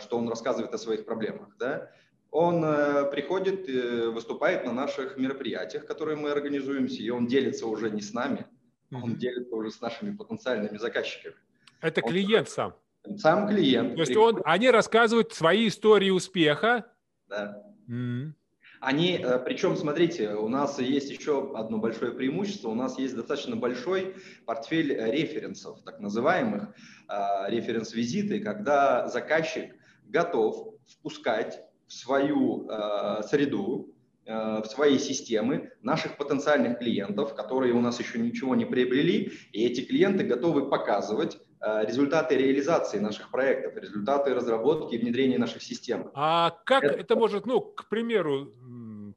что 0.00 0.16
он 0.16 0.28
рассказывает 0.28 0.72
о 0.74 0.78
своих 0.78 1.04
проблемах, 1.04 1.56
да, 1.58 1.90
он 2.30 2.62
приходит, 3.10 3.66
выступает 4.14 4.64
на 4.64 4.72
наших 4.72 5.16
мероприятиях, 5.16 5.86
которые 5.86 6.16
мы 6.16 6.30
организуемся, 6.30 7.02
и 7.02 7.10
он 7.10 7.26
делится 7.26 7.66
уже 7.66 7.90
не 7.90 8.00
с 8.00 8.12
нами, 8.12 8.46
он 8.92 9.16
делится 9.16 9.56
уже 9.56 9.72
с 9.72 9.80
нашими 9.80 10.16
потенциальными 10.16 10.78
заказчиками. 10.78 11.34
Это 11.80 12.00
он 12.00 12.10
клиент 12.10 12.48
сам. 12.48 12.76
Сам 13.16 13.48
клиент. 13.48 13.94
То 13.96 14.00
есть 14.00 14.16
он, 14.16 14.40
они 14.44 14.70
рассказывают 14.70 15.32
свои 15.32 15.68
истории 15.68 16.10
успеха. 16.10 16.86
Да. 17.28 17.62
Mm. 17.88 18.32
Они, 18.80 19.16
э, 19.16 19.38
причем, 19.38 19.76
смотрите, 19.76 20.34
у 20.34 20.48
нас 20.48 20.78
есть 20.78 21.10
еще 21.10 21.52
одно 21.54 21.78
большое 21.78 22.12
преимущество. 22.12 22.68
У 22.68 22.74
нас 22.74 22.98
есть 22.98 23.14
достаточно 23.14 23.56
большой 23.56 24.16
портфель 24.44 24.92
референсов, 24.92 25.82
так 25.84 26.00
называемых 26.00 26.74
э, 27.08 27.14
референс-визиты, 27.48 28.40
когда 28.40 29.08
заказчик 29.08 29.74
готов 30.06 30.74
впускать 30.86 31.64
в 31.86 31.92
свою 31.92 32.68
э, 32.68 33.22
среду, 33.28 33.88
в 34.24 34.64
свои 34.66 34.98
системы 34.98 35.72
наших 35.82 36.16
потенциальных 36.16 36.78
клиентов, 36.78 37.34
которые 37.34 37.72
у 37.72 37.80
нас 37.80 37.98
еще 37.98 38.20
ничего 38.20 38.54
не 38.54 38.64
приобрели, 38.64 39.32
и 39.50 39.66
эти 39.66 39.80
клиенты 39.80 40.22
готовы 40.22 40.70
показывать 40.70 41.40
Э, 41.42 41.51
результаты 41.62 42.36
реализации 42.36 42.98
наших 42.98 43.30
проектов, 43.30 43.76
результаты 43.76 44.34
разработки 44.34 44.96
и 44.96 44.98
внедрения 44.98 45.38
наших 45.38 45.62
систем. 45.62 46.10
А 46.14 46.58
как 46.64 46.84
это, 46.84 46.94
это 46.94 47.16
может, 47.16 47.46
ну, 47.46 47.60
к 47.60 47.88
примеру, 47.88 48.52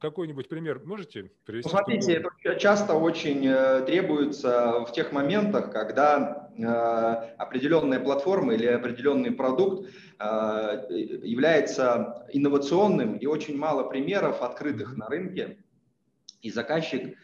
какой-нибудь 0.00 0.48
пример 0.48 0.80
можете 0.84 1.30
привести? 1.44 1.68
Ну, 1.68 1.76
смотрите, 1.76 2.24
это 2.42 2.60
часто 2.60 2.94
очень 2.94 3.46
э, 3.46 3.84
требуется 3.84 4.84
в 4.86 4.92
тех 4.92 5.12
моментах, 5.12 5.72
когда 5.72 6.50
э, 6.56 6.64
определенная 7.38 7.98
платформа 7.98 8.54
или 8.54 8.66
определенный 8.66 9.32
продукт 9.32 9.88
является 10.18 12.26
инновационным 12.32 13.16
и 13.16 13.26
очень 13.26 13.58
мало 13.58 13.84
примеров 13.84 14.40
открытых 14.40 14.96
на 14.96 15.08
рынке, 15.08 15.58
и 16.40 16.50
заказчик 16.50 17.08
Э, 17.08 17.14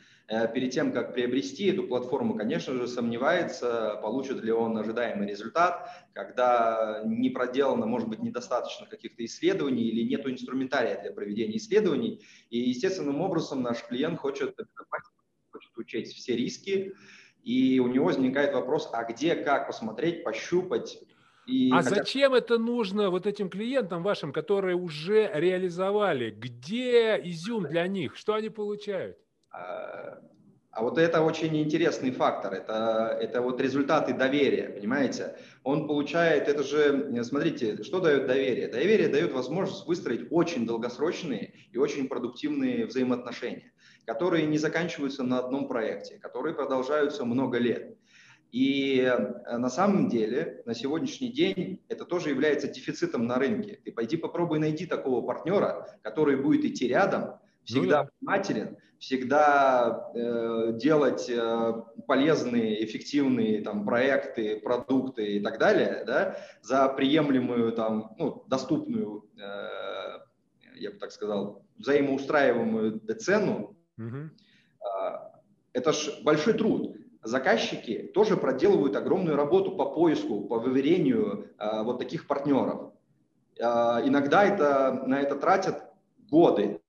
перед 0.54 0.70
тем, 0.70 0.92
как 0.92 1.12
приобрести 1.12 1.66
эту 1.66 1.82
платформу, 1.84 2.34
конечно 2.34 2.74
же, 2.74 2.88
сомневается, 2.88 3.98
получит 4.02 4.42
ли 4.42 4.50
он 4.50 4.78
ожидаемый 4.78 5.28
результат, 5.28 5.90
когда 6.14 7.02
не 7.04 7.28
проделано, 7.28 7.86
может 7.86 8.08
быть, 8.08 8.20
недостаточно 8.20 8.86
каких-то 8.86 9.24
исследований 9.24 9.82
или 9.82 10.08
нет 10.08 10.26
инструментария 10.26 11.00
для 11.02 11.12
проведения 11.12 11.58
исследований. 11.58 12.24
И 12.50 12.58
естественным 12.58 13.20
образом 13.20 13.62
наш 13.62 13.84
клиент 13.84 14.18
хочет, 14.18 14.56
хочет 15.50 15.76
учесть 15.76 16.14
все 16.14 16.34
риски, 16.34 16.94
и 17.42 17.78
у 17.80 17.88
него 17.88 18.06
возникает 18.06 18.54
вопрос, 18.54 18.88
а 18.92 19.04
где, 19.04 19.34
как 19.34 19.66
посмотреть, 19.66 20.24
пощупать, 20.24 20.98
и 21.44 21.70
а 21.72 21.82
хотя... 21.82 21.96
зачем 21.96 22.34
это 22.34 22.56
нужно 22.56 23.10
вот 23.10 23.26
этим 23.26 23.50
клиентам 23.50 24.04
вашим, 24.04 24.32
которые 24.32 24.76
уже 24.76 25.28
реализовали? 25.34 26.30
Где 26.30 27.20
изюм 27.24 27.64
для 27.64 27.86
них? 27.88 28.16
Что 28.16 28.34
они 28.34 28.48
получают? 28.48 29.18
А, 29.52 30.18
а 30.72 30.82
вот 30.82 30.96
это 30.96 31.20
очень 31.20 31.54
интересный 31.58 32.10
фактор, 32.12 32.54
это, 32.54 33.18
это 33.20 33.42
вот 33.42 33.60
результаты 33.60 34.14
доверия, 34.14 34.70
понимаете? 34.70 35.36
Он 35.64 35.86
получает, 35.86 36.48
это 36.48 36.62
же, 36.62 37.22
смотрите, 37.24 37.82
что 37.82 38.00
дает 38.00 38.26
доверие? 38.26 38.68
Доверие 38.68 39.08
дает 39.08 39.32
возможность 39.32 39.86
выстроить 39.86 40.28
очень 40.30 40.66
долгосрочные 40.66 41.52
и 41.72 41.76
очень 41.76 42.08
продуктивные 42.08 42.86
взаимоотношения, 42.86 43.72
которые 44.06 44.46
не 44.46 44.56
заканчиваются 44.56 45.22
на 45.22 45.40
одном 45.40 45.68
проекте, 45.68 46.18
которые 46.18 46.54
продолжаются 46.54 47.26
много 47.26 47.58
лет. 47.58 47.98
И 48.50 49.00
э, 49.00 49.58
на 49.58 49.68
самом 49.68 50.08
деле 50.08 50.62
на 50.66 50.74
сегодняшний 50.74 51.32
день 51.32 51.82
это 51.88 52.06
тоже 52.06 52.30
является 52.30 52.68
дефицитом 52.68 53.26
на 53.26 53.36
рынке. 53.36 53.78
Ты 53.84 53.92
пойди 53.92 54.16
попробуй 54.16 54.58
найди 54.58 54.86
такого 54.86 55.26
партнера, 55.26 55.98
который 56.02 56.36
будет 56.36 56.64
идти 56.64 56.86
рядом, 56.86 57.40
всегда 57.64 58.04
ну, 58.04 58.10
внимателен, 58.20 58.76
всегда 59.02 60.12
э, 60.14 60.74
делать 60.74 61.28
э, 61.28 61.72
полезные, 62.06 62.84
эффективные 62.84 63.60
там, 63.60 63.84
проекты, 63.84 64.60
продукты 64.60 65.38
и 65.38 65.40
так 65.40 65.58
далее, 65.58 66.04
да, 66.06 66.36
за 66.60 66.88
приемлемую, 66.88 67.72
там, 67.72 68.14
ну, 68.16 68.44
доступную, 68.46 69.28
э, 69.36 70.18
я 70.76 70.92
бы 70.92 70.98
так 70.98 71.10
сказал, 71.10 71.64
взаимоустраиваемую 71.78 73.00
цену, 73.18 73.76
угу. 73.98 74.16
э, 74.16 75.18
это 75.72 75.92
ж 75.92 76.22
большой 76.22 76.54
труд. 76.54 76.96
Заказчики 77.24 78.08
тоже 78.14 78.36
проделывают 78.36 78.94
огромную 78.94 79.36
работу 79.36 79.72
по 79.76 79.86
поиску, 79.86 80.42
по 80.42 80.60
выверению 80.60 81.50
э, 81.58 81.82
вот 81.82 81.98
таких 81.98 82.28
партнеров. 82.28 82.92
Э, 83.58 84.00
иногда 84.04 84.44
это, 84.44 85.02
на 85.08 85.20
это 85.20 85.34
тратят 85.34 85.90
годы, 86.30 86.81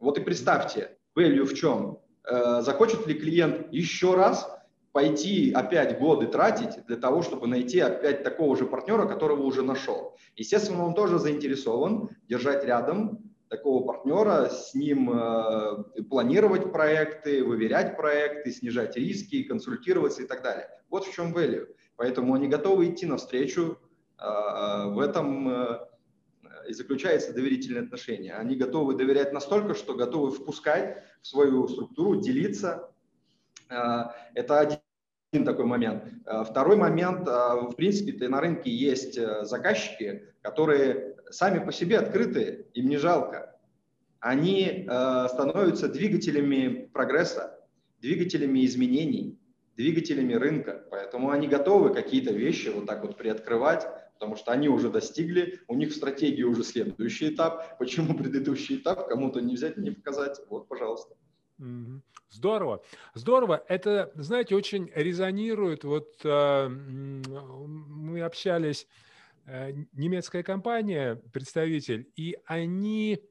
вот 0.00 0.18
и 0.18 0.22
представьте, 0.22 0.96
value 1.16 1.44
в 1.44 1.54
чем? 1.54 2.00
Э, 2.24 2.62
захочет 2.62 3.06
ли 3.06 3.14
клиент 3.14 3.72
еще 3.72 4.14
раз 4.14 4.50
пойти 4.92 5.52
опять 5.52 5.98
годы 5.98 6.26
тратить 6.26 6.84
для 6.86 6.96
того, 6.96 7.22
чтобы 7.22 7.46
найти 7.46 7.80
опять 7.80 8.22
такого 8.22 8.56
же 8.56 8.66
партнера, 8.66 9.06
которого 9.06 9.42
уже 9.42 9.62
нашел. 9.62 10.16
Естественно, 10.36 10.84
он 10.84 10.94
тоже 10.94 11.18
заинтересован 11.18 12.10
держать 12.28 12.64
рядом 12.64 13.30
такого 13.48 13.84
партнера, 13.84 14.48
с 14.48 14.74
ним 14.74 15.10
э, 15.12 16.02
планировать 16.08 16.72
проекты, 16.72 17.44
выверять 17.44 17.96
проекты, 17.96 18.52
снижать 18.52 18.96
риски, 18.96 19.42
консультироваться 19.42 20.22
и 20.22 20.26
так 20.26 20.42
далее. 20.42 20.68
Вот 20.88 21.04
в 21.04 21.12
чем 21.12 21.34
value. 21.34 21.66
Поэтому 21.96 22.34
они 22.34 22.48
готовы 22.48 22.88
идти 22.88 23.06
навстречу. 23.06 23.76
Э, 24.18 24.86
в 24.90 25.00
этом 25.00 25.48
э, 25.48 25.78
и 26.70 26.72
заключается 26.72 27.32
доверительные 27.32 27.82
отношения. 27.82 28.34
Они 28.34 28.56
готовы 28.56 28.96
доверять 28.96 29.32
настолько, 29.32 29.74
что 29.74 29.94
готовы 29.94 30.30
впускать 30.30 31.02
в 31.20 31.26
свою 31.26 31.68
структуру, 31.68 32.20
делиться. 32.20 32.90
Э, 33.68 34.04
это 34.34 34.60
один 34.60 35.44
такой 35.44 35.64
момент. 35.64 36.04
Э, 36.26 36.44
второй 36.48 36.76
момент, 36.76 37.26
э, 37.26 37.30
в 37.30 37.74
принципе, 37.76 38.28
на 38.28 38.40
рынке 38.40 38.70
есть 38.70 39.18
заказчики, 39.42 40.32
которые 40.42 41.16
сами 41.30 41.64
по 41.64 41.72
себе 41.72 41.98
открыты, 41.98 42.66
им 42.74 42.88
не 42.88 42.96
жалко. 42.96 43.58
Они 44.20 44.86
становятся 45.28 45.88
двигателями 45.88 46.90
прогресса, 46.92 47.58
двигателями 48.02 48.66
изменений, 48.66 49.38
двигателями 49.76 50.34
рынка. 50.34 50.84
Поэтому 50.90 51.30
они 51.30 51.48
готовы 51.48 51.94
какие-то 51.94 52.30
вещи 52.30 52.68
вот 52.68 52.84
так 52.84 53.02
вот 53.02 53.16
приоткрывать, 53.16 53.86
потому 54.20 54.36
что 54.36 54.52
они 54.52 54.68
уже 54.68 54.90
достигли, 54.90 55.60
у 55.66 55.74
них 55.74 55.92
в 55.92 55.96
стратегии 55.96 56.42
уже 56.42 56.62
следующий 56.62 57.30
этап. 57.30 57.78
Почему 57.78 58.14
предыдущий 58.14 58.76
этап 58.76 59.08
кому-то 59.08 59.40
не 59.40 59.54
взять 59.54 59.78
не 59.78 59.90
показать? 59.92 60.38
Вот, 60.50 60.68
пожалуйста. 60.68 61.16
Здорово, 62.28 62.82
здорово. 63.14 63.64
Это, 63.66 64.12
знаете, 64.14 64.54
очень 64.54 64.90
резонирует. 64.94 65.84
Вот 65.84 66.20
э, 66.22 66.68
мы 66.68 68.20
общались, 68.20 68.86
э, 69.46 69.72
немецкая 69.94 70.42
компания, 70.42 71.16
представитель, 71.32 72.06
и 72.14 72.36
они 72.44 73.22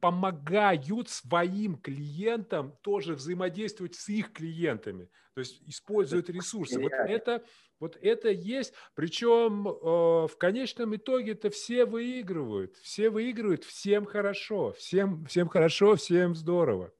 помогают 0.00 1.08
своим 1.08 1.76
клиентам 1.76 2.76
тоже 2.82 3.14
взаимодействовать 3.14 3.94
с 3.94 4.08
их 4.08 4.32
клиентами, 4.32 5.08
то 5.34 5.40
есть 5.40 5.62
используют 5.66 6.30
ресурсы. 6.30 6.80
Вот 6.80 6.92
это, 6.92 7.44
вот 7.78 7.96
это 8.00 8.30
есть, 8.30 8.74
причем 8.94 9.68
э, 9.68 9.72
в 10.26 10.36
конечном 10.38 10.96
итоге 10.96 11.32
это 11.32 11.50
все 11.50 11.84
выигрывают, 11.84 12.76
все 12.76 13.10
выигрывают, 13.10 13.64
всем 13.64 14.06
хорошо, 14.06 14.72
всем, 14.72 15.24
всем 15.26 15.48
хорошо, 15.48 15.96
всем 15.96 16.34
здорово. 16.34 16.92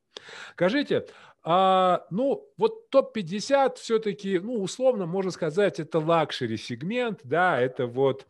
Скажите, 0.53 1.07
а, 1.43 2.07
ну, 2.11 2.47
вот 2.57 2.91
топ-50 2.91 3.77
все-таки, 3.77 4.39
ну, 4.39 4.61
условно 4.63 5.07
можно 5.07 5.31
сказать, 5.31 5.81
это 5.81 5.99
лакшери 5.99 6.57
сегмент, 6.57 7.21
да, 7.25 7.59
это 7.59 7.87
вот 7.87 8.27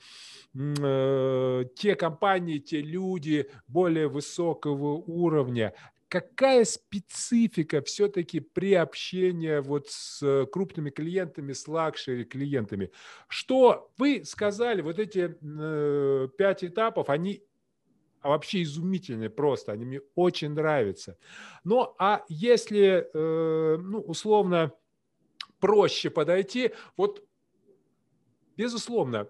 э, 0.55 1.65
те 1.75 1.97
компании, 1.97 2.59
те 2.59 2.81
люди 2.81 3.51
более 3.67 4.09
высокого 4.09 4.95
уровня. 4.95 5.75
Какая 6.09 6.65
специфика 6.65 7.83
все-таки 7.83 8.41
при 8.41 8.75
общении 8.75 9.59
вот 9.59 9.89
с 9.89 10.47
крупными 10.53 10.91
клиентами, 10.91 11.53
с 11.53 11.67
лакшери 11.69 12.25
клиентами? 12.25 12.91
Что 13.29 13.91
вы 13.97 14.25
сказали, 14.25 14.83
вот 14.83 14.99
эти 14.99 15.37
э, 15.41 16.29
пять 16.37 16.65
этапов, 16.65 17.11
они 17.11 17.43
вообще 18.29 18.63
изумительные 18.63 19.31
просто, 19.31 19.73
они 19.73 19.85
мне 19.85 20.01
очень 20.15 20.51
нравятся. 20.51 21.17
Ну, 21.65 21.95
а 21.99 22.25
если, 22.29 23.09
э, 23.13 23.77
ну, 23.79 24.01
условно, 24.01 24.73
проще 25.59 26.11
подойти, 26.11 26.73
вот, 26.97 27.25
безусловно, 28.57 29.29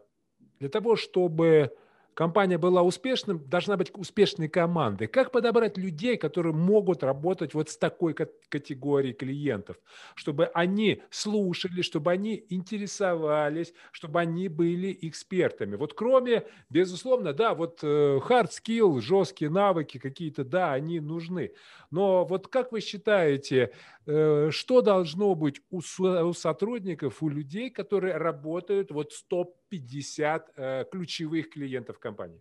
для 0.59 0.69
того, 0.69 0.97
чтобы 0.97 1.77
компания 2.15 2.59
была 2.59 2.83
успешным, 2.83 3.43
должна 3.49 3.77
быть 3.77 3.91
успешной 3.95 4.49
командой. 4.49 5.07
Как 5.07 5.33
подобрать 5.33 5.79
людей, 5.79 6.17
которые 6.17 6.55
могут 6.55 7.03
работать 7.03 7.55
вот 7.55 7.71
с 7.71 7.77
такой 7.77 8.15
категорией 8.15 9.15
клиентов, 9.15 9.77
чтобы 10.15 10.47
они 10.47 11.03
слушали, 11.11 11.83
чтобы 11.83 12.11
они 12.11 12.45
интересовались, 12.49 13.73
чтобы 13.93 14.21
они 14.21 14.49
были 14.49 14.97
экспертами. 15.03 15.77
Вот 15.77 15.95
кроме, 15.95 16.45
безусловно, 16.69 17.33
да, 17.33 17.55
вот 17.55 17.81
э, 17.83 17.87
hard 18.19 18.49
skill, 18.51 19.01
жесткие 19.01 19.51
навыки 19.51 19.99
какие-то, 19.99 20.45
да, 20.45 20.73
они 20.73 21.01
нужны. 21.01 21.53
Но 21.91 22.25
вот 22.25 22.49
как 22.49 22.73
вы 22.73 22.81
считаете, 22.81 23.73
э, 24.07 24.49
что 24.51 24.81
должно 24.83 25.35
быть 25.35 25.61
у 25.71 25.81
сотрудников, 25.81 27.23
у 27.23 27.29
людей, 27.29 27.71
которые 27.71 28.17
работают 28.17 28.91
вот 28.91 29.13
с 29.13 29.23
топ-50 29.71 30.43
э, 30.57 30.85
ключевых 30.91 31.51
клиентов 31.51 31.99
компании? 31.99 32.41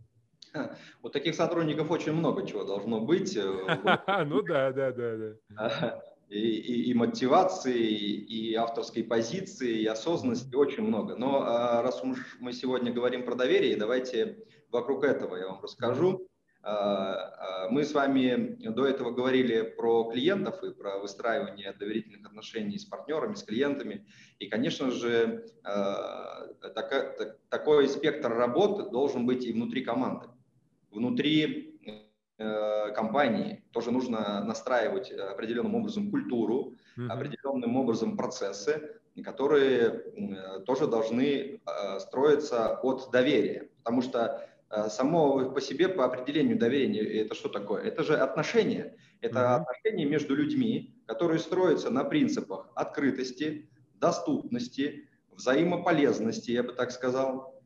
Вот 1.01 1.13
таких 1.13 1.35
сотрудников 1.35 1.91
очень 1.91 2.13
много 2.13 2.45
чего 2.45 2.63
должно 2.63 3.01
быть. 3.01 3.35
Э, 3.37 3.43
ну 4.25 4.41
да, 4.41 4.71
да, 4.71 4.91
да, 4.91 5.17
да. 5.17 6.03
И, 6.29 6.37
и, 6.37 6.91
и 6.91 6.93
мотивации, 6.93 7.81
и 7.81 8.53
авторской 8.53 9.03
позиции, 9.03 9.79
и 9.79 9.87
осознанности 9.87 10.53
очень 10.53 10.83
много. 10.83 11.15
Но 11.15 11.41
а, 11.41 11.81
раз 11.81 12.03
уж 12.03 12.19
мы 12.39 12.53
сегодня 12.53 12.93
говорим 12.93 13.25
про 13.25 13.33
доверие, 13.33 13.75
давайте 13.75 14.37
вокруг 14.69 15.05
этого 15.05 15.37
я 15.37 15.47
вам 15.47 15.59
расскажу. 15.63 16.28
А, 16.61 17.65
а, 17.65 17.69
мы 17.69 17.83
с 17.83 17.93
вами 17.93 18.57
до 18.59 18.85
этого 18.85 19.11
говорили 19.11 19.61
про 19.61 20.05
клиентов 20.11 20.61
и 20.63 20.71
про 20.71 20.99
выстраивание 20.99 21.71
доверительных 21.71 22.25
отношений 22.27 22.77
с 22.77 22.85
партнерами, 22.85 23.35
с 23.35 23.43
клиентами. 23.43 24.05
И, 24.39 24.47
конечно 24.47 24.91
же, 24.91 25.45
а, 25.63 26.47
такой 27.49 27.87
спектр 27.87 28.33
работ 28.33 28.91
должен 28.91 29.25
быть 29.25 29.45
и 29.45 29.53
внутри 29.53 29.83
команды. 29.83 30.27
Внутри 30.91 31.79
э, 32.37 32.91
компании 32.95 33.63
тоже 33.71 33.91
нужно 33.91 34.43
настраивать 34.43 35.11
определенным 35.11 35.75
образом 35.75 36.09
культуру, 36.09 36.73
определенным 37.07 37.77
образом 37.77 38.17
процессы, 38.17 38.99
которые 39.23 40.03
тоже 40.65 40.87
должны 40.87 41.61
строиться 41.99 42.79
от 42.79 43.11
доверия. 43.11 43.69
Потому 43.83 44.01
что 44.01 44.49
само 44.89 45.49
по 45.49 45.61
себе, 45.61 45.89
по 45.89 46.05
определению 46.05 46.57
доверия, 46.57 47.21
это 47.21 47.33
что 47.33 47.49
такое? 47.49 47.83
Это 47.83 48.03
же 48.03 48.15
отношения. 48.15 48.95
Это 49.21 49.39
mm-hmm. 49.39 49.55
отношения 49.55 50.05
между 50.05 50.35
людьми, 50.35 50.95
которые 51.05 51.39
строятся 51.39 51.89
на 51.89 52.03
принципах 52.03 52.69
открытости, 52.75 53.69
доступности, 53.95 55.09
взаимополезности, 55.31 56.51
я 56.51 56.63
бы 56.63 56.73
так 56.73 56.91
сказал, 56.91 57.61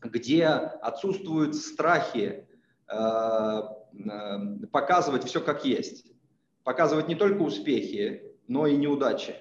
где 0.00 0.46
отсутствуют 0.46 1.56
страхи 1.56 2.48
э, 2.88 2.96
э, 2.96 4.66
показывать 4.72 5.24
все 5.24 5.40
как 5.40 5.64
есть, 5.64 6.06
показывать 6.64 7.08
не 7.08 7.14
только 7.14 7.42
успехи, 7.42 8.22
но 8.48 8.66
и 8.66 8.76
неудачи, 8.76 9.36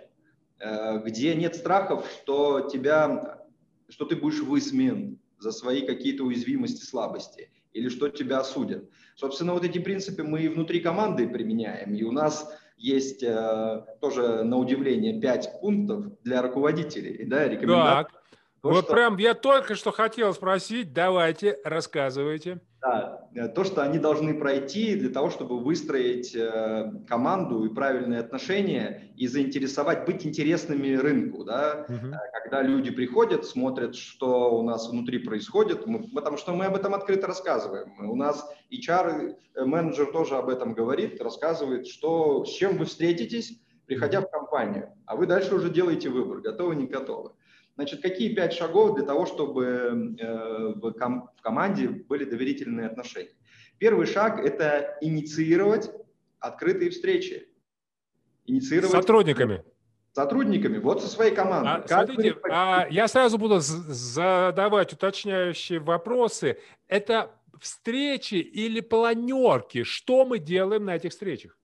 э, 0.60 1.00
где 1.06 1.36
нет 1.36 1.56
страхов, 1.56 2.08
что 2.22 2.62
тебя, 2.62 3.46
что 3.88 4.06
ты 4.06 4.16
будешь 4.16 4.42
высмеян, 4.42 5.20
за 5.40 5.52
свои 5.52 5.86
какие-то 5.86 6.24
уязвимости, 6.24 6.84
слабости, 6.84 7.50
или 7.74 7.90
что 7.90 8.10
тебя 8.10 8.40
осудят. 8.40 8.90
Собственно, 9.16 9.54
вот 9.54 9.64
эти 9.64 9.80
принципы 9.80 10.24
мы 10.24 10.42
и 10.44 10.48
внутри 10.48 10.80
команды 10.80 11.28
применяем, 11.28 11.94
и 11.94 12.04
у 12.04 12.12
нас 12.12 12.52
есть 12.78 13.24
э, 13.24 13.86
тоже, 14.00 14.44
на 14.44 14.58
удивление, 14.58 15.20
пять 15.20 15.60
пунктов 15.60 16.06
для 16.24 16.42
руководителей, 16.42 17.26
да, 17.26 17.48
рекомендаций. 17.48 18.19
То, 18.62 18.70
вот 18.70 18.86
что... 18.86 18.94
прям 18.94 19.18
я 19.18 19.34
только 19.34 19.76
что 19.76 19.92
хотел 19.92 20.34
спросить, 20.34 20.94
давайте, 20.94 21.60
рассказывайте. 21.64 22.60
Да, 22.82 23.28
э, 23.36 23.48
то, 23.50 23.64
что 23.66 23.82
они 23.84 24.00
должны 24.00 24.34
пройти 24.34 24.96
для 24.96 25.10
того, 25.10 25.30
чтобы 25.30 25.60
выстроить 25.60 26.34
э, 26.34 26.92
команду 27.08 27.66
и 27.66 27.74
правильные 27.74 28.22
отношения 28.22 29.12
и 29.18 29.28
заинтересовать, 29.28 30.06
быть 30.06 30.26
интересными 30.26 30.96
рынку. 30.96 31.44
Да? 31.44 31.86
Угу. 31.90 32.14
Когда 32.44 32.62
люди 32.62 32.90
приходят, 32.92 33.46
смотрят, 33.46 33.96
что 33.96 34.58
у 34.58 34.64
нас 34.64 34.90
внутри 34.90 35.20
происходит, 35.20 35.88
мы, 35.88 36.08
потому 36.10 36.38
что 36.38 36.54
мы 36.54 36.66
об 36.66 36.76
этом 36.76 36.94
открыто 36.94 37.28
рассказываем. 37.28 37.94
У 38.00 38.16
нас 38.16 38.50
HR-менеджер 38.72 40.12
тоже 40.12 40.36
об 40.36 40.50
этом 40.50 40.74
говорит, 40.74 41.22
рассказывает, 41.22 41.88
что, 41.88 42.46
с 42.46 42.50
чем 42.50 42.78
вы 42.78 42.86
встретитесь, 42.86 43.60
приходя 43.88 44.22
в 44.22 44.30
компанию. 44.30 44.94
А 45.06 45.16
вы 45.16 45.26
дальше 45.26 45.56
уже 45.56 45.70
делаете 45.70 46.10
выбор, 46.10 46.40
готовы, 46.40 46.76
не 46.76 46.88
готовы. 46.88 47.32
Значит, 47.80 48.02
какие 48.02 48.36
пять 48.36 48.52
шагов 48.52 48.96
для 48.98 49.06
того, 49.06 49.26
чтобы 49.26 50.18
э, 50.20 50.74
в, 50.76 50.92
ком- 50.96 51.30
в 51.38 51.42
команде 51.42 51.88
были 51.88 52.26
доверительные 52.26 52.88
отношения? 52.88 53.32
Первый 53.78 54.06
шаг– 54.06 54.38
это 54.46 54.98
инициировать 55.00 55.90
открытые 56.40 56.92
встречи. 56.92 57.48
Инициировать... 58.46 58.92
С 58.92 59.00
сотрудниками. 59.00 59.64
Сотрудниками, 60.12 60.78
вот 60.78 61.02
со 61.02 61.08
своей 61.08 61.34
командой. 61.34 61.86
А, 61.86 61.88
смотрите, 61.88 62.34
вы... 62.34 62.50
а, 62.52 62.86
я 62.92 63.08
сразу 63.08 63.38
буду 63.38 63.60
задавать 63.62 64.92
уточняющие 64.92 65.80
вопросы. 65.80 66.60
Это 66.90 67.32
встречи 67.62 68.36
или 68.36 68.82
планерки? 68.82 69.84
Что 69.84 70.26
мы 70.26 70.40
делаем 70.40 70.84
на 70.84 70.98
этих 70.98 71.12
встречах? 71.12 71.58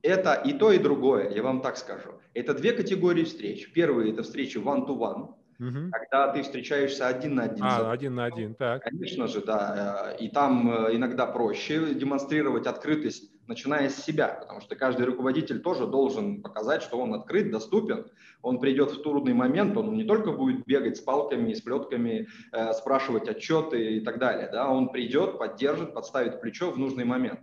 Это 0.00 0.32
и 0.32 0.54
то, 0.54 0.72
и 0.72 0.78
другое, 0.78 1.28
я 1.28 1.42
вам 1.42 1.60
так 1.60 1.76
скажу. 1.76 2.14
Это 2.32 2.54
две 2.54 2.72
категории 2.72 3.24
встреч. 3.24 3.70
Первый– 3.74 4.10
это 4.12 4.22
встречи 4.22 4.56
one-to-one, 4.56 5.34
Угу. 5.58 5.90
Когда 5.92 6.32
ты 6.32 6.42
встречаешься 6.42 7.06
один 7.06 7.36
на 7.36 7.44
один. 7.44 7.64
А, 7.64 7.92
один 7.92 8.14
на 8.14 8.24
один, 8.24 8.54
так. 8.54 8.82
Конечно 8.82 9.26
же, 9.28 9.42
да. 9.42 10.14
И 10.18 10.28
там 10.28 10.70
э, 10.70 10.96
иногда 10.96 11.26
проще 11.26 11.94
демонстрировать 11.94 12.66
открытость, 12.66 13.30
начиная 13.46 13.88
с 13.88 13.96
себя, 13.96 14.28
потому 14.28 14.60
что 14.60 14.76
каждый 14.76 15.06
руководитель 15.06 15.60
тоже 15.60 15.86
должен 15.86 16.42
показать, 16.42 16.82
что 16.82 16.98
он 16.98 17.14
открыт, 17.14 17.50
доступен. 17.50 18.06
Он 18.40 18.58
придет 18.58 18.90
в 18.90 19.02
трудный 19.02 19.34
момент, 19.34 19.76
он 19.76 19.94
не 19.94 20.04
только 20.04 20.32
будет 20.32 20.64
бегать 20.66 20.96
с 20.96 21.00
палками, 21.00 21.52
с 21.54 21.60
плетками, 21.60 22.28
э, 22.52 22.72
спрашивать 22.72 23.28
отчеты 23.28 23.96
и 23.96 24.00
так 24.00 24.18
далее. 24.18 24.48
Да? 24.50 24.68
Он 24.68 24.88
придет, 24.88 25.38
поддержит, 25.38 25.94
подставит 25.94 26.40
плечо 26.40 26.70
в 26.70 26.78
нужный 26.78 27.04
момент 27.04 27.40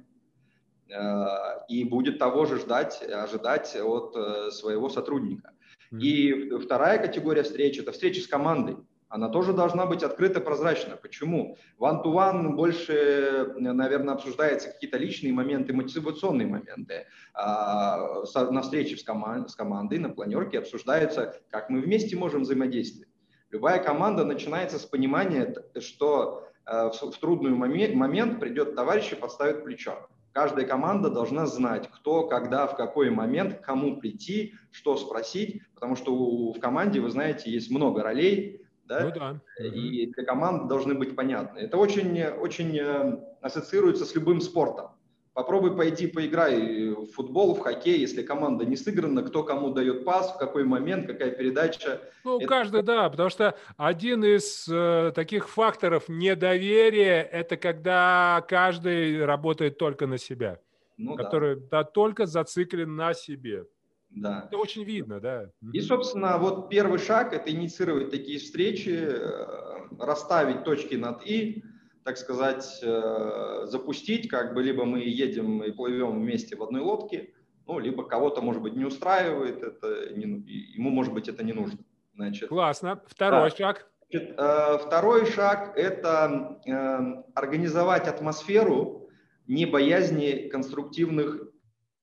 э, 0.89 1.25
и 1.69 1.83
будет 1.83 2.17
того 2.19 2.45
же 2.45 2.57
ждать, 2.57 3.01
ожидать 3.01 3.77
от 3.77 4.53
своего 4.53 4.89
сотрудника. 4.89 5.53
И 5.91 6.51
вторая 6.63 6.99
категория 6.99 7.43
встреч– 7.43 7.77
это 7.79 7.91
встречи 7.91 8.19
с 8.19 8.27
командой. 8.27 8.77
Она 9.09 9.27
тоже 9.29 9.53
должна 9.53 9.87
быть 9.87 10.03
открыта, 10.03 10.39
прозрачна. 10.39 10.95
Почему? 10.95 11.57
One-to-one 11.79 12.53
больше, 12.53 13.53
наверное, 13.57 14.13
обсуждаются 14.13 14.69
какие-то 14.69 14.99
личные 14.99 15.33
моменты, 15.33 15.73
мотивационные 15.73 16.47
моменты. 16.47 17.07
А 17.33 18.21
на 18.51 18.61
встрече 18.61 18.97
с, 18.97 19.03
команд, 19.03 19.49
с 19.49 19.55
командой, 19.55 19.97
на 19.97 20.09
планерке 20.09 20.59
обсуждаются, 20.59 21.41
как 21.49 21.71
мы 21.71 21.81
вместе 21.81 22.15
можем 22.15 22.43
взаимодействовать. 22.43 23.09
Любая 23.49 23.83
команда 23.83 24.25
начинается 24.25 24.77
с 24.77 24.85
понимания, 24.85 25.55
что 25.79 26.47
э, 26.67 26.91
в 26.91 27.17
трудный 27.19 27.49
момент 27.49 28.39
придет 28.39 28.75
товарищ 28.75 29.11
и 29.11 29.15
подставит 29.15 29.63
плечо. 29.63 30.07
Каждая 30.31 30.65
команда 30.65 31.09
должна 31.09 31.47
знать, 31.47 31.89
кто, 31.91 32.27
когда, 32.27 32.67
в 32.67 32.75
какой 32.75 33.09
момент, 33.09 33.59
кому 33.61 33.97
прийти, 33.99 34.53
что 34.71 34.95
спросить, 34.97 35.61
потому 35.73 35.95
что 35.95 36.13
у, 36.13 36.53
в 36.53 36.59
команде, 36.59 36.99
вы 36.99 37.09
знаете, 37.09 37.51
есть 37.51 37.71
много 37.71 38.03
ролей, 38.03 38.61
да? 38.85 39.05
Ну, 39.05 39.11
да. 39.13 39.65
и 39.65 40.07
для 40.07 40.25
команды 40.25 40.67
должны 40.67 40.95
быть 40.95 41.15
понятны. 41.15 41.59
Это 41.59 41.77
очень, 41.77 42.23
очень 42.23 42.77
э, 42.77 43.19
ассоциируется 43.41 44.05
с 44.05 44.15
любым 44.15 44.41
спортом. 44.41 44.91
Попробуй 45.39 45.73
пойти 45.73 46.05
поиграй 46.07 46.89
в 46.89 47.13
футбол, 47.13 47.55
в 47.55 47.59
хоккей, 47.59 47.97
если 47.97 48.23
команда 48.23 48.65
не 48.65 48.75
сыграна, 48.75 49.23
кто 49.23 49.41
кому 49.43 49.69
дает 49.69 50.03
пас, 50.03 50.35
в 50.35 50.37
какой 50.37 50.65
момент, 50.65 51.07
какая 51.07 51.31
передача. 51.31 52.01
Ну, 52.25 52.39
это... 52.39 52.45
каждый, 52.45 52.83
да, 52.83 53.09
потому 53.09 53.29
что 53.29 53.55
один 53.77 54.25
из 54.25 54.67
э, 54.69 55.13
таких 55.15 55.47
факторов 55.47 56.09
недоверия– 56.09 57.21
это 57.31 57.55
когда 57.55 58.43
каждый 58.49 59.23
работает 59.23 59.77
только 59.77 60.07
на 60.07 60.17
себя, 60.17 60.59
ну, 60.97 61.15
который 61.15 61.55
да. 61.55 61.61
Да, 61.71 61.83
только 61.85 62.25
зациклен 62.25 62.97
на 62.97 63.13
себе. 63.13 63.63
Да. 64.09 64.43
Это 64.45 64.57
очень 64.57 64.83
видно, 64.83 65.21
да. 65.21 65.51
И, 65.71 65.79
собственно, 65.79 66.37
вот 66.37 66.67
первый 66.67 66.99
шаг– 66.99 67.31
это 67.33 67.49
инициировать 67.49 68.11
такие 68.11 68.39
встречи, 68.39 68.89
э, 68.93 69.87
расставить 69.97 70.65
точки 70.65 70.95
над 70.95 71.25
«и», 71.25 71.63
так 72.03 72.17
сказать, 72.17 72.79
э, 72.81 73.61
запустить, 73.65 74.29
как 74.29 74.53
бы 74.53 74.63
либо 74.63 74.85
мы 74.85 74.99
едем 74.99 75.63
и 75.63 75.71
плывем 75.71 76.21
вместе 76.21 76.55
в 76.55 76.63
одной 76.63 76.81
лодке, 76.81 77.33
ну, 77.67 77.79
либо 77.79 78.03
кого-то, 78.03 78.41
может 78.41 78.61
быть, 78.61 78.75
не 78.75 78.85
устраивает 78.85 79.61
это, 79.61 80.13
не, 80.13 80.25
ну, 80.25 80.43
ему, 80.45 80.89
может 80.89 81.13
быть, 81.13 81.27
это 81.27 81.43
не 81.43 81.53
нужно. 81.53 81.79
Значит, 82.15 82.49
Классно. 82.49 83.01
Второй 83.05 83.51
да. 83.51 83.55
шаг. 83.55 83.91
Значит, 84.09 84.35
э, 84.37 84.77
второй 84.79 85.25
шаг– 85.25 85.73
это 85.77 86.59
э, 86.65 87.23
организовать 87.35 88.07
атмосферу 88.07 89.09
не 89.45 89.65
боязни 89.65 90.47
конструктивных 90.49 91.49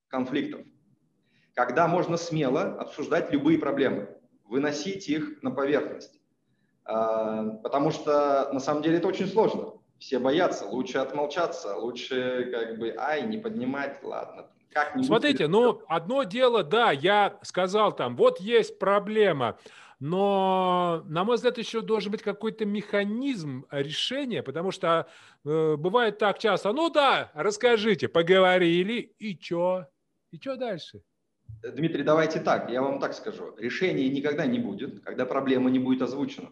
конфликтов, 0.09 0.63
когда 1.55 1.89
можно 1.89 2.17
смело 2.17 2.77
обсуждать 2.79 3.33
любые 3.33 3.59
проблемы, 3.59 4.09
выносить 4.45 5.09
их 5.09 5.43
на 5.43 5.51
поверхность. 5.51 6.21
Потому 6.85 7.91
что 7.91 8.49
на 8.53 8.61
самом 8.61 8.83
деле 8.83 8.99
это 8.99 9.09
очень 9.09 9.27
сложно 9.27 9.77
все 9.99 10.19
боятся, 10.19 10.67
лучше 10.67 10.99
отмолчаться, 10.99 11.77
лучше 11.77 12.51
как 12.53 12.79
бы, 12.79 12.95
ай, 12.97 13.27
не 13.27 13.39
поднимать, 13.39 14.03
ладно. 14.03 14.47
Смотрите, 15.03 15.49
ну, 15.49 15.83
одно 15.89 16.25
дело, 16.25 16.63
да, 16.63 16.91
я 16.91 17.39
сказал 17.43 17.97
там, 17.97 18.15
вот 18.15 18.41
есть 18.41 18.79
проблема, 18.79 19.59
но, 20.01 21.03
на 21.07 21.25
мой 21.25 21.37
взгляд, 21.37 21.57
еще 21.57 21.81
должен 21.81 22.13
быть 22.13 22.23
какой-то 22.23 22.67
механизм 22.67 23.65
решения, 23.71 24.43
потому 24.43 24.71
что 24.71 25.09
э, 25.47 25.77
бывает 25.77 26.19
так 26.19 26.39
часто, 26.39 26.73
ну 26.75 26.91
да, 26.91 27.31
расскажите, 27.35 28.09
поговорили, 28.09 29.15
и 29.19 29.39
что? 29.41 29.87
И 30.31 30.37
что 30.37 30.57
дальше? 30.57 31.01
Дмитрий, 31.63 32.03
давайте 32.03 32.41
так, 32.41 32.71
я 32.71 32.83
вам 32.83 33.01
так 33.01 33.15
скажу. 33.15 33.55
Решения 33.57 34.11
никогда 34.11 34.45
не 34.45 34.59
будет, 34.59 35.01
когда 35.01 35.25
проблема 35.25 35.71
не 35.71 35.79
будет 35.79 36.03
озвучена. 36.03 36.51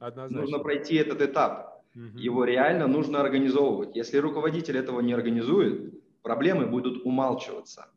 Однозначно. 0.00 0.40
Нужно 0.40 0.58
пройти 0.58 0.96
этот 0.96 1.22
этап. 1.22 1.69
Его 1.94 2.44
реально 2.44 2.86
нужно 2.86 3.20
организовывать. 3.20 3.96
Если 3.96 4.18
руководитель 4.18 4.76
этого 4.76 5.00
не 5.00 5.12
организует, 5.12 5.92
проблемы 6.22 6.66
будут 6.66 7.04
умалчиваться. 7.04 7.88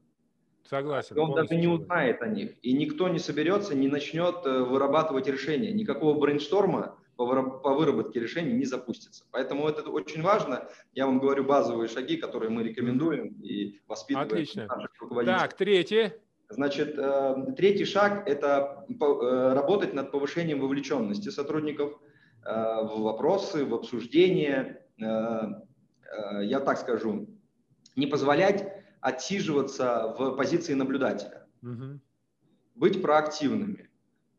Согласен. 0.67 1.15
И 1.15 1.19
он 1.19 1.33
даже 1.35 1.55
не 1.55 1.67
узнает 1.67 2.21
о 2.21 2.27
них. 2.27 2.53
И 2.63 2.73
никто 2.73 3.07
не 3.09 3.19
соберется, 3.19 3.75
не 3.75 3.87
начнет 3.87 4.45
э, 4.45 4.63
вырабатывать 4.63 5.27
решения. 5.27 5.71
Никакого 5.71 6.17
брейншторма 6.19 6.97
по 7.15 7.75
выработке 7.75 8.19
решений 8.19 8.53
не 8.53 8.65
запустится. 8.65 9.25
Поэтому 9.29 9.67
это 9.67 9.87
очень 9.91 10.23
важно. 10.23 10.67
Я 10.95 11.05
вам 11.05 11.19
говорю 11.19 11.43
базовые 11.43 11.87
шаги, 11.87 12.17
которые 12.17 12.49
мы 12.49 12.63
рекомендуем 12.63 13.39
и 13.43 13.81
воспитываем 13.87 14.31
Отлично. 14.31 14.65
наших 14.65 14.89
руководителей. 14.99 15.37
Так, 15.37 15.53
третье. 15.53 16.17
Значит, 16.49 16.95
э, 16.97 17.53
третий 17.55 17.85
шаг– 17.85 18.23
это 18.27 18.85
э, 18.89 19.53
работать 19.53 19.93
над 19.93 20.11
повышением 20.11 20.61
вовлеченности 20.61 21.29
сотрудников– 21.29 21.99
в 22.45 23.01
вопросы, 23.01 23.65
в 23.65 23.73
обсуждения, 23.73 24.81
э, 24.99 25.03
э, 25.05 26.45
я 26.45 26.59
так 26.59 26.77
скажу, 26.77 27.27
не 27.95 28.07
позволять 28.07 28.67
отсиживаться 29.01 30.15
в 30.17 30.35
позиции 30.35 30.73
наблюдателя, 30.73 31.45
угу. 31.61 31.99
быть 32.75 33.01
проактивными. 33.01 33.89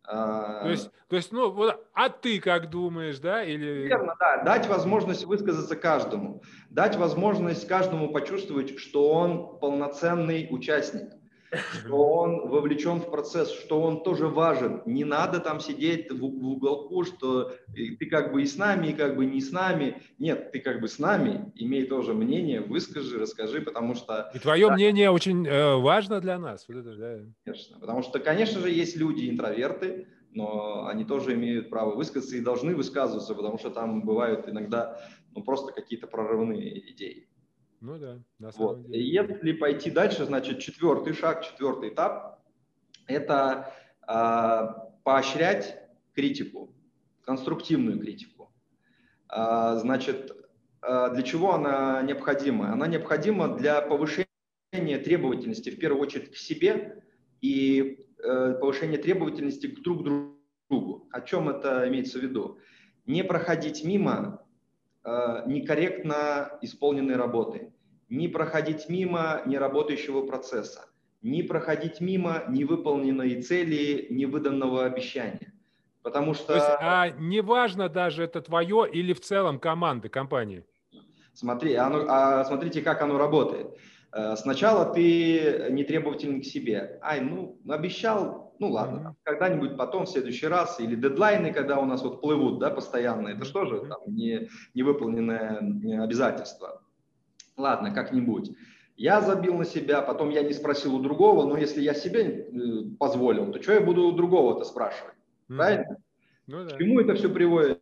То 0.06 0.68
есть, 0.68 0.90
то 1.08 1.16
есть, 1.16 1.32
ну, 1.32 1.50
вот, 1.50 1.88
а 1.94 2.10
ты 2.10 2.38
как 2.38 2.68
думаешь, 2.68 3.18
да? 3.20 3.42
Или... 3.42 3.86
Верно, 3.86 4.14
да. 4.20 4.42
Дать 4.42 4.68
возможность 4.68 5.24
высказаться 5.24 5.76
каждому. 5.76 6.42
Дать 6.68 6.96
возможность 6.96 7.66
каждому 7.66 8.12
почувствовать, 8.12 8.78
что 8.78 9.10
он 9.10 9.58
полноценный 9.60 10.46
участник 10.50 11.10
что 11.52 11.96
он 11.96 12.48
вовлечен 12.48 13.00
в 13.00 13.10
процесс, 13.10 13.50
что 13.50 13.80
он 13.80 14.02
тоже 14.02 14.28
важен. 14.28 14.82
Не 14.86 15.04
надо 15.04 15.40
там 15.40 15.60
сидеть 15.60 16.10
в, 16.10 16.18
в 16.18 16.48
уголку, 16.48 17.04
что 17.04 17.52
ты 17.74 18.06
как 18.06 18.32
бы 18.32 18.42
и 18.42 18.46
с 18.46 18.56
нами, 18.56 18.88
и 18.88 18.92
как 18.92 19.16
бы 19.16 19.26
не 19.26 19.40
с 19.40 19.52
нами. 19.52 20.02
Нет, 20.18 20.52
ты 20.52 20.60
как 20.60 20.80
бы 20.80 20.88
с 20.88 20.98
нами, 20.98 21.52
имей 21.54 21.86
тоже 21.86 22.14
мнение, 22.14 22.60
выскажи, 22.60 23.18
расскажи, 23.18 23.60
потому 23.60 23.94
что... 23.94 24.30
И 24.34 24.38
твое 24.38 24.68
да, 24.68 24.74
мнение 24.74 25.10
очень 25.10 25.46
э, 25.46 25.76
важно 25.76 26.20
для 26.20 26.38
нас. 26.38 26.66
Вот 26.68 26.78
это, 26.78 26.96
да. 26.96 27.18
Конечно, 27.44 27.78
потому 27.78 28.02
что, 28.02 28.18
конечно 28.18 28.60
же, 28.60 28.70
есть 28.70 28.96
люди 28.96 29.28
интроверты, 29.28 30.08
но 30.32 30.86
они 30.86 31.04
тоже 31.04 31.34
имеют 31.34 31.70
право 31.70 31.94
высказаться 31.94 32.36
и 32.36 32.40
должны 32.40 32.74
высказываться, 32.74 33.34
потому 33.34 33.58
что 33.58 33.70
там 33.70 34.02
бывают 34.02 34.48
иногда 34.48 35.00
ну, 35.34 35.42
просто 35.42 35.72
какие-то 35.72 36.06
прорывные 36.06 36.92
идеи. 36.92 37.28
Ну 37.84 37.98
да, 37.98 38.18
на 38.38 38.50
самом 38.50 38.76
вот. 38.76 38.90
деле. 38.90 39.06
Если 39.06 39.52
пойти 39.52 39.90
дальше, 39.90 40.24
значит, 40.24 40.58
четвертый 40.58 41.12
шаг, 41.12 41.44
четвертый 41.44 41.90
этап– 41.90 42.42
это 43.06 43.74
э, 44.08 44.68
поощрять 45.02 45.78
критику, 46.14 46.74
конструктивную 47.20 48.00
критику. 48.00 48.50
Э, 49.30 49.76
значит, 49.76 50.32
э, 50.80 51.10
для 51.12 51.22
чего 51.22 51.52
она 51.52 52.00
необходима? 52.00 52.72
Она 52.72 52.86
необходима 52.86 53.54
для 53.54 53.82
повышения 53.82 54.28
требовательности, 54.72 55.68
в 55.68 55.78
первую 55.78 56.00
очередь, 56.00 56.32
к 56.32 56.36
себе 56.36 57.04
и 57.42 58.06
э, 58.16 58.54
повышения 58.62 58.96
требовательности 58.96 59.66
к 59.66 59.82
друг 59.82 60.04
другу. 60.70 61.06
О 61.12 61.20
чем 61.20 61.50
это 61.50 61.86
имеется 61.88 62.18
в 62.18 62.22
виду? 62.22 62.58
Не 63.04 63.24
проходить 63.24 63.84
мимо 63.84 64.42
некорректно 65.04 66.58
исполненной 66.62 67.16
работы, 67.16 67.72
не 68.08 68.28
проходить 68.28 68.88
мимо 68.88 69.42
неработающего 69.46 70.26
процесса, 70.26 70.86
не 71.22 71.42
проходить 71.42 72.00
мимо 72.00 72.44
невыполненной 72.48 73.42
цели, 73.42 74.06
невыданного 74.10 74.84
обещания. 74.84 75.52
Потому 76.02 76.34
что... 76.34 76.48
То 76.48 76.54
есть, 76.54 76.66
а 76.80 77.08
неважно 77.18 77.88
даже 77.88 78.24
это 78.24 78.42
твое 78.42 78.86
или 78.92 79.14
в 79.14 79.20
целом 79.20 79.58
команды, 79.58 80.10
компании? 80.10 80.64
Смотри, 81.32 81.74
оно, 81.74 82.04
а 82.08 82.44
смотрите, 82.44 82.82
как 82.82 83.00
оно 83.00 83.16
работает. 83.16 83.68
Э, 84.12 84.36
сначала 84.36 84.92
ты 84.92 85.68
не 85.70 85.82
требователен 85.82 86.42
к 86.42 86.44
себе. 86.44 86.98
Ай, 87.02 87.20
ну, 87.20 87.58
обещал, 87.68 88.43
ну 88.58 88.70
ладно, 88.70 88.98
mm-hmm. 88.98 89.14
когда-нибудь 89.22 89.76
потом, 89.76 90.04
в 90.04 90.08
следующий 90.08 90.46
раз, 90.46 90.80
или 90.80 90.94
дедлайны, 90.94 91.52
когда 91.52 91.78
у 91.78 91.84
нас 91.84 92.02
вот 92.02 92.20
плывут, 92.20 92.58
да, 92.58 92.70
постоянно, 92.70 93.28
это 93.28 93.44
что 93.44 93.64
же 93.66 93.80
там 93.80 93.98
не, 94.06 94.48
невыполненное 94.74 95.58
обязательство. 96.02 96.82
Ладно, 97.56 97.92
как-нибудь. 97.92 98.52
Я 98.96 99.20
забил 99.20 99.54
на 99.54 99.64
себя, 99.64 100.02
потом 100.02 100.30
я 100.30 100.42
не 100.42 100.52
спросил 100.52 100.94
у 100.94 101.00
другого, 101.00 101.48
но 101.48 101.56
если 101.56 101.80
я 101.80 101.94
себе 101.94 102.22
э, 102.22 102.96
позволил, 102.98 103.50
то 103.52 103.60
что 103.60 103.72
я 103.72 103.80
буду 103.80 104.02
у 104.06 104.12
другого-то 104.12 104.64
спрашивать? 104.64 105.14
Mm-hmm. 105.48 105.56
Правильно? 105.56 105.96
Ну, 106.46 106.64
да. 106.64 106.74
К 106.74 106.78
чему 106.78 107.00
это 107.00 107.14
все 107.14 107.28
приводит? 107.28 107.80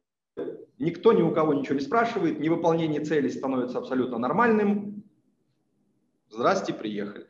Никто 0.79 1.13
ни 1.13 1.23
у 1.23 1.33
кого 1.33 1.53
ничего 1.55 1.75
не 1.75 1.81
спрашивает, 1.81 2.41
невыполнение 2.41 3.05
целей 3.05 3.31
становится 3.31 3.79
абсолютно 3.79 4.19
нормальным. 4.19 5.05
Здрасте, 6.31 6.73
приехали. 6.73 7.27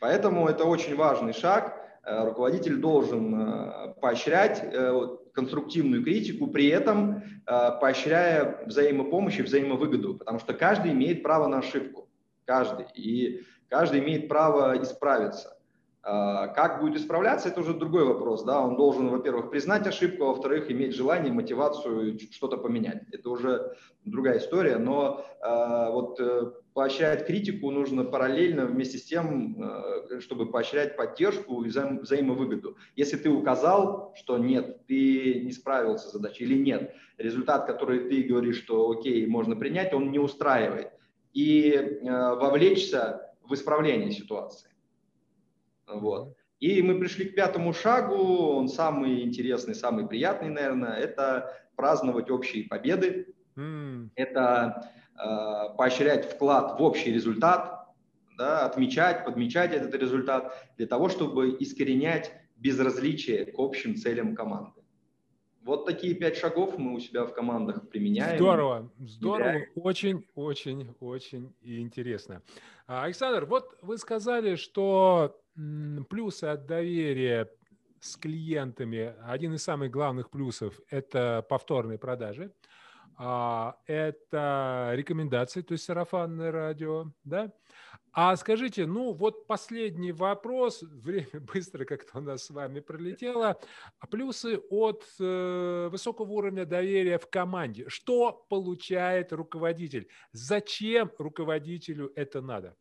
Поэтому 0.00 0.48
это 0.48 0.64
очень 0.64 0.96
важный 0.96 1.32
шаг. 1.32 1.83
Э, 2.06 2.24
руководитель 2.24 2.76
должен 2.76 3.34
э, 3.34 3.94
поощрять 4.00 4.64
конструктивную 5.32 6.04
критику, 6.04 6.46
при 6.46 6.68
этом 6.68 7.22
поощряя 7.44 8.64
взаимопомощь 8.66 9.38
и 9.40 9.42
взаимовыгоду, 9.42 10.14
потому 10.14 10.38
что 10.38 10.54
каждый 10.54 10.92
имеет 10.92 11.24
право 11.24 11.48
на 11.48 11.58
ошибку 11.58 12.08
каждый, 12.44 12.86
и 12.94 13.42
каждый 13.68 14.00
имеет 14.00 14.28
право 14.28 14.80
исправиться. 14.80 15.56
А, 16.06 16.48
как 16.48 16.80
будет 16.80 17.00
исправляться, 17.00 17.48
это 17.48 17.60
уже 17.60 17.72
другой 17.72 18.04
вопрос. 18.04 18.44
Да? 18.44 18.60
Он 18.60 18.76
должен, 18.76 19.08
во-первых, 19.08 19.50
признать 19.50 19.86
ошибку, 19.86 20.24
а 20.24 20.28
во-вторых, 20.28 20.70
иметь 20.70 20.94
желание, 20.94 21.32
мотивацию 21.32 22.18
что-то 22.30 22.58
поменять. 22.58 23.02
Это 23.10 23.30
уже 23.30 23.74
другая 24.04 24.38
история, 24.38 24.76
но 24.76 25.24
э, 25.40 25.90
вот 25.92 26.20
э, 26.20 26.52
поощрять 26.74 27.26
критику 27.26 27.70
нужно 27.70 28.04
параллельно 28.04 28.66
вместе 28.66 28.98
с 28.98 29.04
тем, 29.04 29.56
э, 29.62 30.20
чтобы 30.20 30.46
поощрять 30.46 30.96
поддержку 30.96 31.62
и 31.62 31.68
взаим, 31.68 32.00
взаимовыгоду. 32.00 32.76
Если 32.96 33.16
ты 33.16 33.30
указал, 33.30 34.12
что 34.14 34.36
нет, 34.36 34.86
ты 34.86 35.40
не 35.40 35.52
справился 35.52 36.08
с 36.08 36.12
задачей 36.12 36.44
или 36.44 36.58
нет, 36.58 36.94
результат, 37.16 37.66
который 37.66 38.10
ты 38.10 38.22
говоришь, 38.24 38.58
что 38.58 38.90
окей, 38.90 39.26
можно 39.26 39.56
принять, 39.56 39.94
он 39.94 40.10
не 40.10 40.18
устраивает– 40.18 40.90
и 41.34 41.72
э, 41.72 42.04
вовлечься 42.06 43.34
в 43.42 43.52
исправление 43.54 44.12
ситуации. 44.12 44.70
Вот. 45.86 46.36
И 46.60 46.80
мы 46.82 46.98
пришли 46.98 47.26
к 47.26 47.34
пятому 47.34 47.72
шагу, 47.72 48.56
он 48.56 48.68
самый 48.68 49.22
интересный, 49.22 49.74
самый 49.74 50.06
приятный, 50.06 50.50
наверное, 50.50 50.94
это 50.94 51.52
праздновать 51.76 52.30
общие 52.30 52.64
победы, 52.64 53.34
mm. 53.56 54.10
это 54.14 54.90
э, 55.14 55.76
поощрять 55.76 56.32
вклад 56.32 56.78
в 56.78 56.82
общий 56.82 57.12
результат, 57.12 57.88
да, 58.38 58.64
отмечать, 58.64 59.24
подмечать 59.24 59.72
этот 59.72 59.94
результат 59.94 60.56
для 60.76 60.86
того, 60.86 61.08
чтобы 61.08 61.56
искоренять 61.60 62.32
безразличие 62.56 63.46
к 63.46 63.58
общим 63.58 63.96
целям 63.96 64.34
команды. 64.34 64.80
Вот 65.64 65.86
такие 65.86 66.14
пять 66.14 66.36
шагов 66.36 66.76
мы 66.76 66.94
у 66.94 67.00
себя 67.00 67.24
в 67.24 67.32
командах 67.32 67.88
применяем. 67.88 68.36
Здорово, 68.36 68.90
здорово, 68.98 69.62
очень, 69.76 70.26
очень, 70.34 70.94
очень 71.00 71.54
интересно. 71.62 72.42
А, 72.86 73.04
Александр, 73.04 73.46
вот 73.46 73.76
вы 73.80 73.96
сказали, 73.96 74.56
что 74.56 75.40
плюсы 75.54 76.44
от 76.44 76.66
доверия 76.66 77.50
с 78.00 78.16
клиентами, 78.16 79.14
один 79.24 79.54
из 79.54 79.62
самых 79.62 79.90
главных 79.90 80.30
плюсов– 80.30 80.78
это 80.90 81.44
повторные 81.48 81.98
продажи, 81.98 82.52
а, 83.16 83.76
это 83.86 84.90
рекомендации, 84.94 85.62
то 85.62 85.72
есть 85.72 85.84
сарафанное 85.84 86.50
радио, 86.50 87.12
да, 87.22 87.52
а 88.16 88.36
скажите, 88.36 88.86
ну 88.86 89.12
вот 89.12 89.48
последний 89.48 90.12
вопрос, 90.12 90.82
время 90.88 91.40
быстро 91.52 91.84
как-то 91.84 92.18
у 92.18 92.20
нас 92.20 92.44
с 92.44 92.50
вами 92.50 92.78
пролетело. 92.78 93.58
Плюсы 94.08 94.58
от 94.70 95.04
э, 95.18 95.88
высокого 95.90 96.30
уровня 96.30 96.64
доверия 96.64 97.18
в 97.18 97.28
команде. 97.28 97.88
Что 97.88 98.46
получает 98.48 99.32
руководитель? 99.32 100.08
Зачем 100.30 101.10
руководителю 101.18 102.12
это 102.14 102.40
надо? 102.40 102.76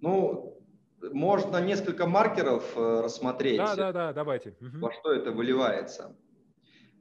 Ну, 0.00 0.58
можно 1.00 1.58
несколько 1.58 2.06
маркеров 2.06 2.76
э, 2.76 3.00
рассмотреть. 3.02 3.58
Да, 3.58 3.76
да, 3.76 3.92
да, 3.92 4.12
давайте. 4.12 4.54
Во 4.60 4.92
что 4.92 5.12
это 5.12 5.30
выливается. 5.30 6.16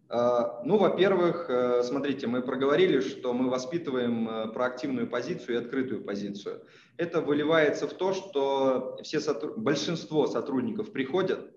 А, 0.10 0.62
ну, 0.64 0.78
во-первых, 0.78 1.50
э, 1.50 1.84
смотрите, 1.84 2.28
мы 2.28 2.42
проговорили, 2.42 3.02
что 3.02 3.34
мы 3.34 3.50
воспитываем 3.50 4.30
э, 4.30 4.48
проактивную 4.54 5.10
позицию 5.10 5.56
и 5.56 5.60
открытую 5.60 6.04
позицию. 6.04 6.66
Это 6.96 7.22
выливается 7.22 7.88
в 7.88 7.94
то, 7.94 8.14
что 8.14 8.98
все 9.04 9.20
сотруд... 9.20 9.58
большинство 9.58 10.28
сотрудников 10.28 10.94
приходят 10.94 11.52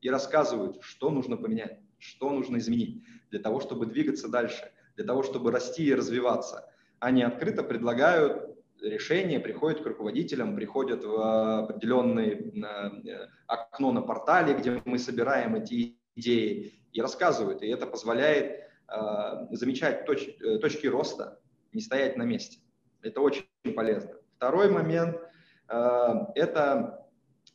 и 0.00 0.08
рассказывают, 0.08 0.78
что 0.82 1.10
нужно 1.10 1.36
поменять, 1.36 1.80
что 1.98 2.30
нужно 2.30 2.58
изменить 2.58 3.02
для 3.30 3.40
того, 3.40 3.60
чтобы 3.60 3.86
двигаться 3.86 4.28
дальше, 4.28 4.70
для 4.94 5.04
того, 5.04 5.24
чтобы 5.24 5.50
расти 5.50 5.84
и 5.84 5.94
развиваться. 5.94 6.70
Они 7.00 7.22
открыто 7.22 7.64
предлагают 7.64 8.53
решения, 8.84 9.40
приходят 9.40 9.82
к 9.82 9.86
руководителям, 9.86 10.56
приходят 10.56 11.04
в 11.04 11.58
определенное 11.60 12.30
э, 12.30 13.28
окно 13.46 13.92
на 13.92 14.02
портале, 14.02 14.54
где 14.54 14.82
мы 14.84 14.98
собираем 14.98 15.54
эти 15.54 15.96
идеи 16.16 16.72
и 16.92 17.00
рассказывают. 17.00 17.62
И 17.62 17.68
это 17.68 17.86
позволяет 17.86 18.60
э, 18.88 19.46
замечать 19.50 20.04
точ, 20.06 20.28
э, 20.28 20.58
точки 20.58 20.86
роста, 20.86 21.40
не 21.72 21.80
стоять 21.80 22.16
на 22.16 22.22
месте. 22.22 22.58
Это 23.02 23.20
очень 23.20 23.46
полезно. 23.74 24.12
Второй 24.36 24.70
момент 24.70 25.18
это 25.66 27.08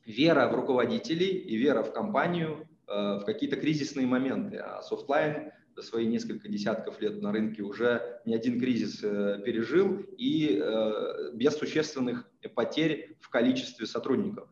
вера 0.03 0.47
в 0.47 0.55
руководителей 0.55 1.27
и 1.27 1.55
вера 1.57 1.83
в 1.83 1.93
компанию 1.93 2.67
в 2.87 3.23
какие-то 3.23 3.55
кризисные 3.55 4.07
моменты. 4.07 4.57
А 4.57 4.81
Softline 4.81 5.51
свои 5.81 6.05
несколько 6.05 6.47
десятков 6.47 6.99
лет 7.01 7.21
на 7.21 7.31
рынке 7.31 7.61
уже 7.61 8.21
не 8.25 8.35
один 8.35 8.59
кризис 8.59 9.03
э, 9.03 9.41
пережил 9.45 9.97
и 10.17 10.59
э, 10.61 11.31
без 11.33 11.57
существенных 11.57 12.29
потерь 12.55 13.17
в 13.19 13.29
количестве 13.29 13.85
сотрудников. 13.85 14.47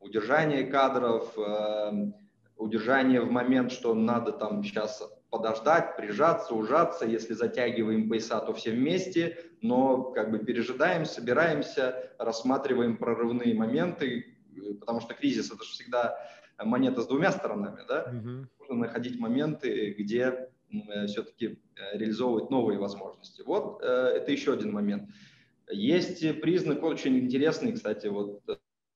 Удержание 0.00 0.64
кадров, 0.64 1.32
э, 1.38 2.12
удержание 2.56 3.20
в 3.20 3.30
момент, 3.30 3.72
что 3.72 3.94
надо 3.94 4.32
там 4.32 4.62
сейчас 4.62 5.02
подождать, 5.30 5.96
прижаться, 5.96 6.54
ужаться. 6.54 7.04
Если 7.04 7.34
затягиваем 7.34 8.08
пояса, 8.08 8.38
то 8.40 8.52
все 8.52 8.70
вместе, 8.70 9.38
но 9.60 10.12
как 10.12 10.30
бы 10.30 10.38
пережидаем, 10.38 11.04
собираемся, 11.04 12.12
рассматриваем 12.18 12.96
прорывные 12.96 13.54
моменты, 13.54 14.36
потому 14.78 15.00
что 15.00 15.14
кризис 15.14 15.50
это 15.50 15.64
же 15.64 15.70
всегда 15.70 16.16
монета 16.58 17.02
с 17.02 17.06
двумя 17.06 17.32
сторонами, 17.32 17.80
да? 17.88 18.02
Угу. 18.02 18.46
Нужно 18.60 18.74
находить 18.86 19.18
моменты, 19.18 19.94
где 19.98 20.48
все-таки 21.06 21.58
э, 21.76 21.98
реализовывать 21.98 22.50
новые 22.50 22.78
возможности. 22.78 23.42
Вот 23.42 23.82
э, 23.82 23.86
это 23.86 24.32
еще 24.32 24.52
один 24.52 24.72
момент. 24.72 25.08
Есть 25.70 26.40
признак 26.40 26.82
очень 26.82 27.18
интересный, 27.18 27.72
кстати, 27.72 28.08
вот 28.08 28.42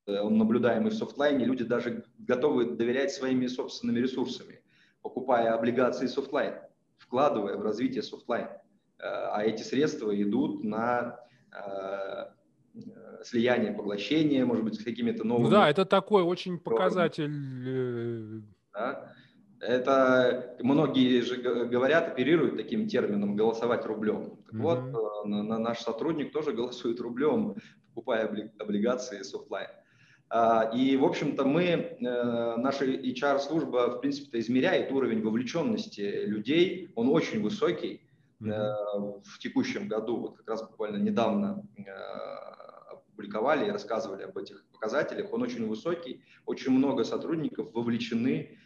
Э, 0.09 0.21
он 0.21 0.37
наблюдаемый 0.37 0.91
в 0.91 0.95
Softline 0.95 1.35
е, 1.35 1.45
люди 1.45 1.63
даже 1.63 2.05
готовы 2.17 2.75
доверять 2.75 3.11
своими 3.11 3.47
собственными 3.47 3.99
ресурсами, 3.99 4.61
покупая 5.01 5.53
облигации 5.53 6.07
Softline, 6.07 6.55
вкладывая 6.97 7.57
в 7.57 7.61
развитие 7.61 8.03
Softline. 8.03 8.47
Э, 8.47 9.03
а 9.03 9.43
эти 9.43 9.61
средства 9.61 10.19
идут 10.21 10.63
на 10.63 11.19
э, 11.51 12.25
слияние, 13.23 13.73
поглощение, 13.73 14.45
может 14.45 14.63
быть, 14.63 14.79
с 14.79 14.83
какими-то 14.83 15.23
новыми... 15.23 15.45
Ну 15.45 15.51
да, 15.51 15.69
это 15.69 15.85
такой 15.85 16.23
очень 16.23 16.59
показатель... 16.59 18.43
Да? 18.73 19.13
Это 19.61 20.55
многие 20.61 21.19
же 21.19 21.35
говорят, 21.37 22.07
оперируют 22.07 22.55
таким 22.55 22.87
термином 22.87 23.35
«голосовать 23.35 23.85
рублем». 23.85 24.37
Так 24.45 24.55
mm-hmm. 24.55 24.61
вот, 24.61 25.25
наш 25.59 25.79
сотрудник 25.79 26.31
тоже 26.31 26.53
голосует 26.53 27.01
рублем, 27.01 27.55
покупая 27.89 28.51
облигации 28.57 29.21
софтлайн. 29.23 29.67
А, 30.29 30.71
и, 30.73 30.95
в 30.95 31.03
общем-то, 31.03 31.43
мы, 31.43 31.63
э, 31.63 32.55
наша 32.57 32.85
HR-служба, 32.85 33.97
в 33.97 33.99
принципе-то, 33.99 34.39
измеряет 34.39 34.91
уровень 34.91 35.23
вовлеченности 35.23 36.25
людей. 36.25 36.91
Он 36.95 37.09
очень 37.09 37.41
высокий. 37.41 38.03
Mm-hmm. 38.41 39.23
В 39.25 39.39
текущем 39.39 39.89
году, 39.89 40.17
вот 40.17 40.37
как 40.37 40.47
раз 40.47 40.61
буквально 40.61 41.03
недавно 41.03 41.67
э, 43.19 43.29
опубликовали 43.29 43.67
и 43.67 43.71
рассказывали 43.71 44.23
об 44.23 44.37
этих 44.37 44.65
показателях. 44.71 45.33
Он 45.33 45.41
очень 45.41 45.67
высокий, 45.67 46.21
очень 46.45 46.71
много 46.71 47.03
сотрудников 47.03 47.73
вовлечены, 47.73 48.57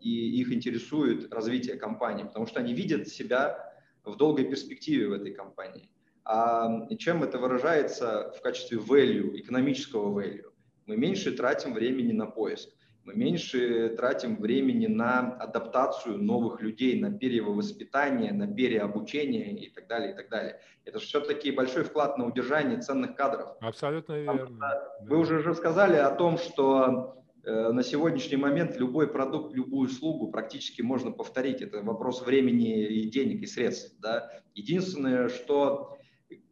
и 0.00 0.40
их 0.40 0.50
интересует 0.50 1.32
развитие 1.32 1.76
компании, 1.76 2.24
потому 2.24 2.46
что 2.46 2.60
они 2.60 2.72
видят 2.72 3.06
себя 3.06 3.58
в 4.04 4.16
долгой 4.16 4.46
перспективе 4.46 5.08
в 5.08 5.12
этой 5.12 5.34
компании. 5.34 5.90
А 6.24 6.88
чем 6.96 7.22
это 7.22 7.38
выражается 7.38 8.32
в 8.38 8.40
качестве 8.40 8.78
value, 8.78 9.38
экономического 9.38 10.18
value? 10.18 10.50
Мы 10.86 10.96
меньше 10.96 11.32
тратим 11.32 11.74
времени 11.74 12.12
на 12.12 12.26
поиск, 12.26 12.70
мы 13.04 13.14
меньше 13.14 13.90
тратим 13.90 14.36
времени 14.36 14.86
на 14.86 15.36
адаптацию 15.36 16.18
новых 16.18 16.62
людей, 16.62 16.98
на 16.98 17.10
перевоспитание, 17.10 18.32
на 18.32 18.46
переобучение 18.46 19.52
и 19.52 19.70
так 19.70 19.86
далее, 19.86 20.12
и 20.12 20.16
так 20.16 20.30
далее. 20.30 20.60
Это 20.84 20.98
же 20.98 21.06
все-таки 21.06 21.50
большой 21.50 21.84
вклад 21.84 22.16
на 22.16 22.26
удержание 22.26 22.80
ценных 22.80 23.14
кадров. 23.14 23.56
Абсолютно 23.60 24.14
верно. 24.14 24.70
Вы 25.02 25.18
уже 25.18 25.40
же 25.42 25.54
сказали 25.54 25.96
о 25.96 26.10
том, 26.10 26.38
что 26.38 27.22
э, 27.44 27.72
на 27.72 27.82
сегодняшний 27.82 28.38
момент 28.38 28.76
любой 28.78 29.06
продукт, 29.06 29.54
любую 29.54 29.88
услугу 29.88 30.30
практически 30.30 30.80
можно 30.80 31.10
повторить. 31.10 31.60
Это 31.60 31.82
вопрос 31.82 32.22
времени 32.22 32.86
и 32.86 33.10
денег, 33.10 33.42
и 33.42 33.46
средств. 33.46 33.94
Да? 34.00 34.30
Единственное, 34.54 35.28
что 35.28 35.98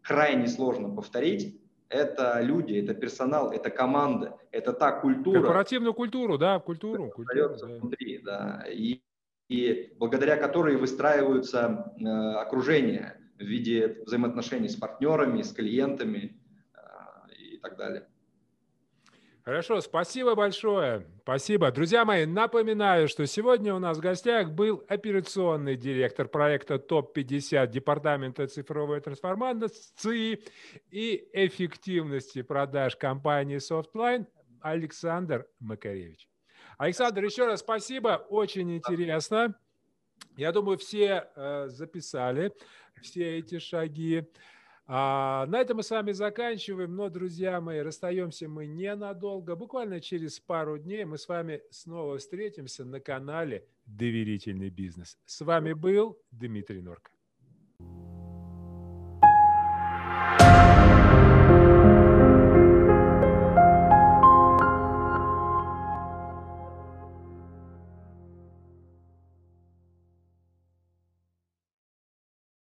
крайне 0.03 0.49
сложно 0.49 0.95
повторить, 0.95 1.62
это 1.93 2.41
люди, 2.41 2.75
это 2.75 2.95
персонал, 2.95 3.53
это 3.53 3.71
команда, 3.71 4.39
это 4.51 4.73
та 4.73 4.93
культура. 4.93 5.41
Корпоративную 5.41 5.95
культуру, 5.95 6.39
да, 6.39 6.59
культуру. 6.59 7.11
культуру 7.11 7.57
да. 7.61 7.67
внутри, 7.67 8.19
да. 8.19 8.65
И, 8.69 9.03
и 9.49 9.95
благодаря 9.99 10.37
которой 10.37 10.77
выстраиваются 10.77 11.93
э, 11.99 12.05
окружения 12.07 13.21
в 13.39 13.43
виде 13.43 14.03
взаимоотношений 14.07 14.69
с 14.69 14.77
партнерами, 14.77 15.43
с 15.43 15.53
клиентами 15.53 16.41
э, 16.75 17.35
и 17.35 17.57
так 17.59 17.77
далее. 17.77 18.09
Хорошо, 19.45 19.81
спасибо 19.81 20.37
большое. 20.37 21.05
Спасибо. 21.23 21.73
Друзья 21.73 22.05
мои, 22.05 22.27
напоминаю, 22.27 23.09
что 23.09 23.27
сегодня 23.27 23.75
у 23.75 23.81
нас 23.81 23.99
в 23.99 24.01
гостях 24.01 24.53
был 24.53 24.85
операционный 24.87 25.75
директор 25.75 26.29
проекта 26.29 26.79
ТОП-50 26.79 27.67
Департамента 27.67 28.47
цифровой 28.47 29.01
трансформации 29.01 30.45
и 30.93 31.29
эффективности 31.33 32.43
продаж 32.43 32.95
компании 32.95 33.57
Softline 33.57 34.27
Александр 34.61 35.49
Макаревич. 35.59 36.29
Александр, 36.79 37.25
еще 37.25 37.45
раз 37.45 37.61
спасибо, 37.61 38.25
очень 38.29 38.77
интересно. 38.77 39.57
Я 40.37 40.53
думаю, 40.53 40.79
все 40.79 41.29
э, 41.35 41.67
записали 41.67 42.53
все 43.03 43.39
эти 43.39 43.59
шаги. 43.59 44.25
А 44.87 45.47
на 45.47 45.61
этом 45.61 45.77
мы 45.77 45.83
с 45.83 45.90
вами 45.90 46.12
заканчиваем, 46.12 46.97
но, 46.97 47.09
друзья 47.09 47.61
мои, 47.61 47.79
расстаемся 47.81 48.49
мы 48.49 48.66
ненадолго. 48.66 49.55
Буквально 49.55 50.01
через 50.01 50.40
пару 50.40 50.79
дней 50.79 51.05
мы 51.05 51.18
с 51.18 51.29
вами 51.29 51.62
снова 51.71 52.18
встретимся 52.18 52.85
на 52.85 53.01
канале 53.01 53.66
«Доверительный 53.87 54.71
бизнес». 54.71 55.18
С 55.25 55.40
вами 55.40 55.73
был 55.73 56.18
Дмитрий 56.31 56.83
Норка. 56.83 57.12